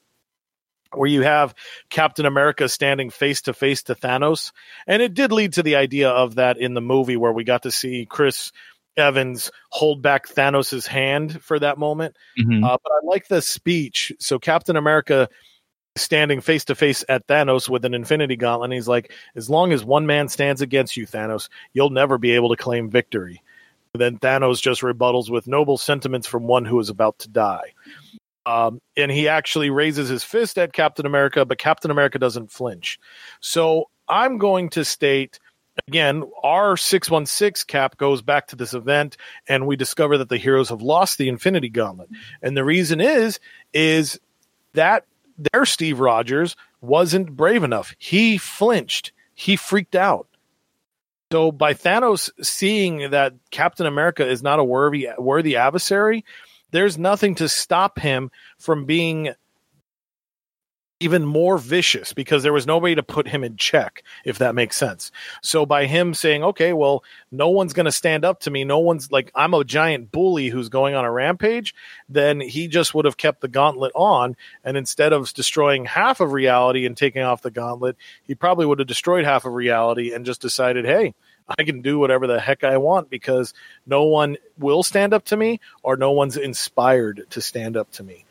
[0.93, 1.55] where you have
[1.91, 4.53] Captain America standing face to face to Thanos.
[4.87, 7.63] And it did lead to the idea of that in the movie where we got
[7.65, 8.53] to see Chris
[8.97, 12.17] Evans hold back Thanos' hand for that moment.
[12.39, 12.65] Mhm.
[12.65, 14.13] Uh, but I like the speech.
[14.21, 15.29] So Captain America
[15.97, 18.67] standing face to face at Thanos with an Infinity Gauntlet.
[18.69, 22.33] And he's like, as long as one man stands against you, Thanos, you'll never be
[22.33, 23.43] able to claim victory.
[23.95, 27.75] And then Thanos just rebuttals with noble sentiments from one who is about to die.
[28.45, 32.99] Um, and he actually raises his fist at Captain America, but Captain America doesn't flinch.
[33.41, 35.39] So I'm going to state
[35.89, 39.17] again, our 616 cap goes back to this event,
[39.49, 42.11] and we discover that the heroes have lost the Infinity Gauntlet.
[42.43, 43.41] And the reason is,
[43.73, 44.21] is
[44.75, 45.05] that
[45.53, 47.95] their Steve Rogers wasn't brave enough.
[47.99, 49.13] He flinched.
[49.35, 50.29] He freaked out.
[51.33, 56.25] So by Thanos seeing that Captain America is not a worthy worthy adversary,
[56.71, 59.35] there's nothing to stop him from being
[61.01, 64.77] even more vicious because there was nobody to put him in check, if that makes
[64.77, 65.11] sense.
[65.43, 68.79] So by him saying, okay, well, no one's going to stand up to me, no
[68.79, 71.75] one's like, I'm a giant bully who's going on a rampage,
[72.09, 74.37] then he just would have kept the gauntlet on.
[74.63, 78.79] And instead of destroying half of reality and taking off the gauntlet, he probably would
[78.79, 81.15] have destroyed half of reality and just decided, hey,
[81.59, 83.53] I can do whatever the heck I want because
[83.85, 88.03] no one will stand up to me or no one's inspired to stand up to
[88.03, 88.25] me.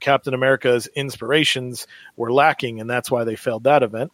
[0.00, 1.86] Captain America's inspirations
[2.16, 4.12] were lacking, and that's why they failed that event.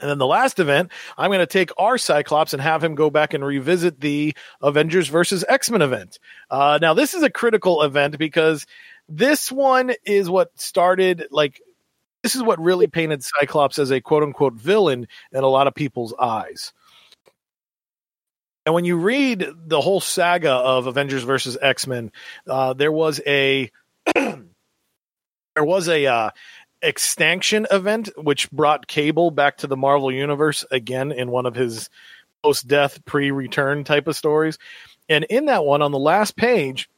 [0.00, 3.10] And then the last event, I'm going to take our Cyclops and have him go
[3.10, 6.18] back and revisit the Avengers versus X Men event.
[6.50, 8.66] Uh, now, this is a critical event because
[9.08, 11.60] this one is what started, like,
[12.22, 15.74] this is what really painted Cyclops as a quote unquote villain in a lot of
[15.74, 16.72] people's eyes.
[18.66, 22.12] And when you read the whole saga of Avengers versus X Men,
[22.46, 23.70] uh, there was a
[24.14, 26.30] there was a uh,
[26.82, 31.90] extinction event which brought Cable back to the Marvel universe again in one of his
[32.42, 34.58] post death pre return type of stories.
[35.08, 36.88] And in that one, on the last page,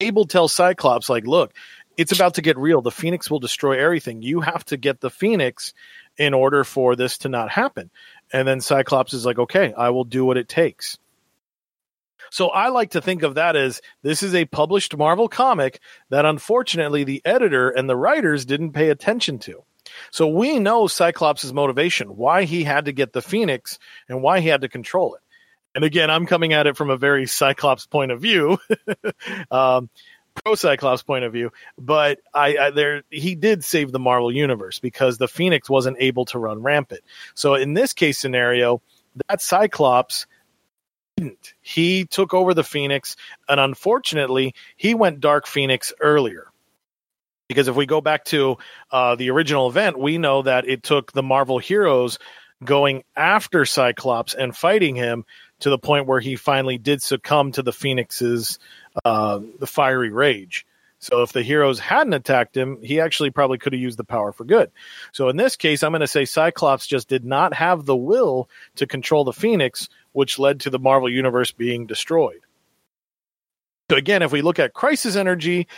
[0.00, 1.52] Cable tells Cyclops, like, look,
[1.96, 2.82] it's about to get real.
[2.82, 4.22] The Phoenix will destroy everything.
[4.22, 5.74] You have to get the Phoenix
[6.16, 7.90] in order for this to not happen.
[8.32, 10.98] And then Cyclops is like, okay, I will do what it takes.
[12.30, 16.24] So I like to think of that as this is a published Marvel comic that
[16.24, 19.64] unfortunately the editor and the writers didn't pay attention to.
[20.10, 24.48] So we know Cyclops' motivation, why he had to get the Phoenix and why he
[24.48, 25.22] had to control it.
[25.74, 28.58] And again, I'm coming at it from a very Cyclops point of view,
[29.50, 29.88] um,
[30.34, 31.52] pro Cyclops point of view.
[31.76, 36.24] But I, I there he did save the Marvel universe because the Phoenix wasn't able
[36.26, 37.02] to run rampant.
[37.34, 38.82] So in this case scenario,
[39.28, 40.26] that Cyclops
[41.18, 41.54] didn't.
[41.60, 43.16] He took over the Phoenix,
[43.48, 46.46] and unfortunately, he went Dark Phoenix earlier.
[47.48, 48.58] Because if we go back to
[48.90, 52.18] uh, the original event, we know that it took the Marvel heroes
[52.62, 55.24] going after Cyclops and fighting him
[55.60, 58.58] to the point where he finally did succumb to the Phoenix's
[59.04, 60.66] uh, the fiery rage.
[61.00, 64.32] So if the heroes hadn't attacked him, he actually probably could have used the power
[64.32, 64.70] for good.
[65.12, 68.48] So in this case, I'm going to say Cyclops just did not have the will
[68.76, 72.40] to control the Phoenix, which led to the Marvel universe being destroyed.
[73.90, 75.68] So again, if we look at Crisis Energy,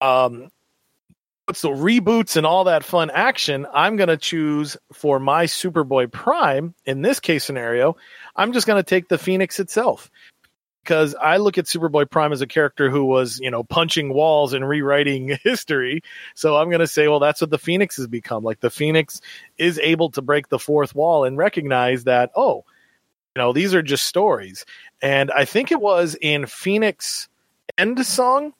[0.00, 0.48] um,
[1.46, 6.12] what's the reboots and all that fun action, I'm going to choose for my Superboy
[6.12, 7.96] Prime in this case scenario.
[8.36, 10.08] I'm just going to take the Phoenix itself
[10.90, 14.54] because I look at Superboy Prime as a character who was, you know, punching walls
[14.54, 16.02] and rewriting history.
[16.34, 18.42] So I'm going to say, well, that's what the Phoenix has become.
[18.42, 19.20] Like the Phoenix
[19.56, 22.64] is able to break the fourth wall and recognize that, oh,
[23.36, 24.66] you know, these are just stories.
[25.00, 27.28] And I think it was in Phoenix
[27.78, 28.52] Endsong,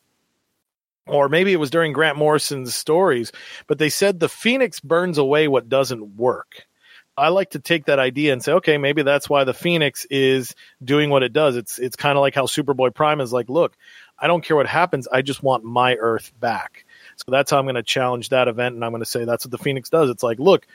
[1.08, 3.32] or maybe it was during Grant Morrison's stories,
[3.66, 6.68] but they said the Phoenix burns away what doesn't work.
[7.16, 10.54] I like to take that idea and say, okay, maybe that's why the Phoenix is
[10.82, 11.56] doing what it does.
[11.56, 13.76] It's it's kind of like how Superboy Prime is like, look,
[14.18, 16.84] I don't care what happens, I just want my Earth back.
[17.16, 19.44] So that's how I'm going to challenge that event, and I'm going to say that's
[19.44, 20.08] what the Phoenix does.
[20.11, 20.66] It's like, look,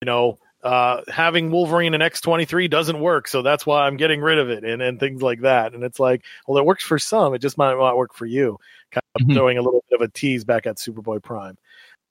[0.00, 4.38] you know, uh, having Wolverine and X23 doesn't work, so that's why I'm getting rid
[4.38, 5.74] of it, and and things like that.
[5.74, 8.58] And it's like, well, it works for some, it just might not work for you.
[8.90, 9.34] Kind of Mhm.
[9.34, 11.56] throwing a little bit of a tease back at Superboy Prime.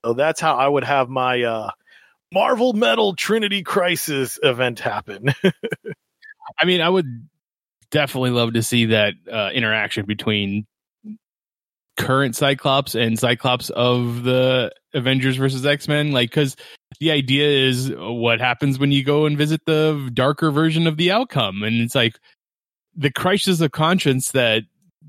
[0.05, 1.71] So that's how I would have my uh,
[2.33, 5.33] Marvel Metal Trinity Crisis event happen.
[6.59, 7.27] I mean, I would
[7.91, 10.65] definitely love to see that uh, interaction between
[11.97, 16.11] current Cyclops and Cyclops of the Avengers versus X Men.
[16.11, 16.55] Like, because
[16.99, 21.11] the idea is what happens when you go and visit the darker version of the
[21.11, 22.19] outcome, and it's like
[22.95, 24.63] the crisis of conscience that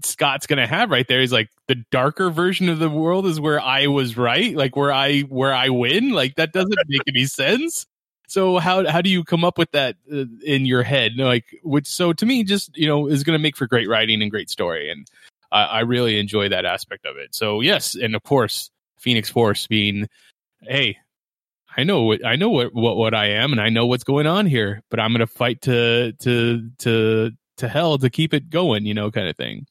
[0.05, 1.21] Scott's going to have right there.
[1.21, 4.93] He's like the darker version of the world is where I was right, like where
[4.93, 6.11] I where I win.
[6.11, 7.87] Like that doesn't make any sense.
[8.29, 11.13] So how how do you come up with that uh, in your head?
[11.17, 14.23] Like which so to me just you know is going to make for great writing
[14.23, 15.07] and great story, and
[15.51, 17.35] I, I really enjoy that aspect of it.
[17.35, 20.09] So yes, and of course Phoenix Force being
[20.63, 20.99] hey
[21.77, 24.27] I know what I know what, what what I am, and I know what's going
[24.27, 24.83] on here.
[24.91, 27.31] But I'm going to fight to to to
[27.61, 29.67] to hell to keep it going, you know, kind of thing.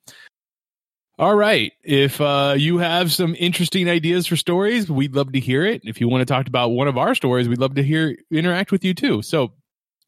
[1.19, 1.73] All right.
[1.83, 5.81] If uh, you have some interesting ideas for stories, we'd love to hear it.
[5.83, 8.71] If you want to talk about one of our stories, we'd love to hear interact
[8.71, 9.21] with you too.
[9.21, 9.51] So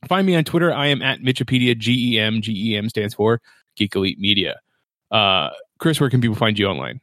[0.07, 0.73] find me on Twitter.
[0.73, 1.77] I am at Mitchipedia.
[1.77, 3.41] G E M G E M stands for
[3.75, 4.61] Geek Elite Media.
[5.11, 7.01] Uh, Chris, where can people find you online?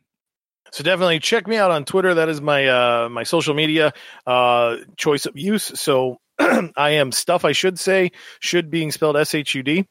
[0.72, 2.14] So definitely check me out on Twitter.
[2.14, 3.93] That is my uh, my social media
[4.26, 5.64] uh, choice of use.
[5.64, 9.87] So I am stuff I should say should being spelled S H U D.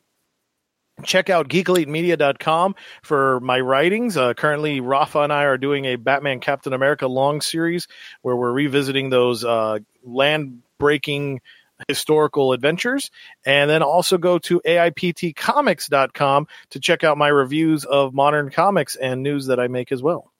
[1.03, 4.17] Check out geekelitemedia.com for my writings.
[4.17, 7.87] Uh, currently, Rafa and I are doing a Batman Captain America long series
[8.23, 11.41] where we're revisiting those uh, land breaking
[11.87, 13.11] historical adventures.
[13.45, 19.21] And then also go to AIPTcomics.com to check out my reviews of modern comics and
[19.21, 20.31] news that I make as well.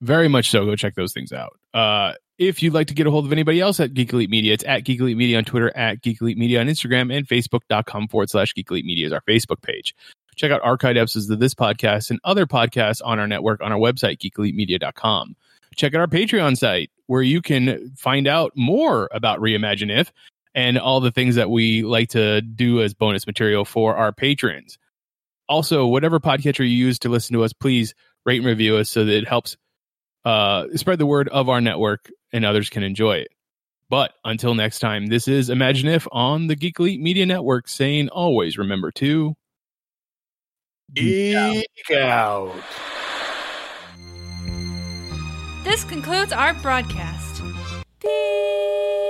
[0.00, 0.64] Very much so.
[0.64, 1.58] Go check those things out.
[1.72, 4.54] Uh, if you'd like to get a hold of anybody else at Geek Elite Media,
[4.54, 8.08] it's at Geek Elite Media on Twitter, at Geek Elite Media on Instagram, and Facebook.com
[8.08, 9.94] forward slash Geek Elite Media is our Facebook page.
[10.36, 13.78] Check out archived episodes of this podcast and other podcasts on our network on our
[13.78, 15.36] website, geekelitemedia.com.
[15.76, 20.12] Check out our Patreon site where you can find out more about Reimagine If
[20.54, 24.78] and all the things that we like to do as bonus material for our patrons.
[25.48, 29.04] Also, whatever podcatcher you use to listen to us, please rate and review us so
[29.04, 29.56] that it helps
[30.24, 33.28] uh, spread the word of our network and others can enjoy it.
[33.90, 38.08] But until next time, this is Imagine If on the Geek Elite Media Network saying
[38.08, 39.36] always remember to
[40.94, 41.36] geek
[41.92, 42.54] out.
[45.64, 47.42] This concludes our broadcast.
[48.00, 49.03] Beep.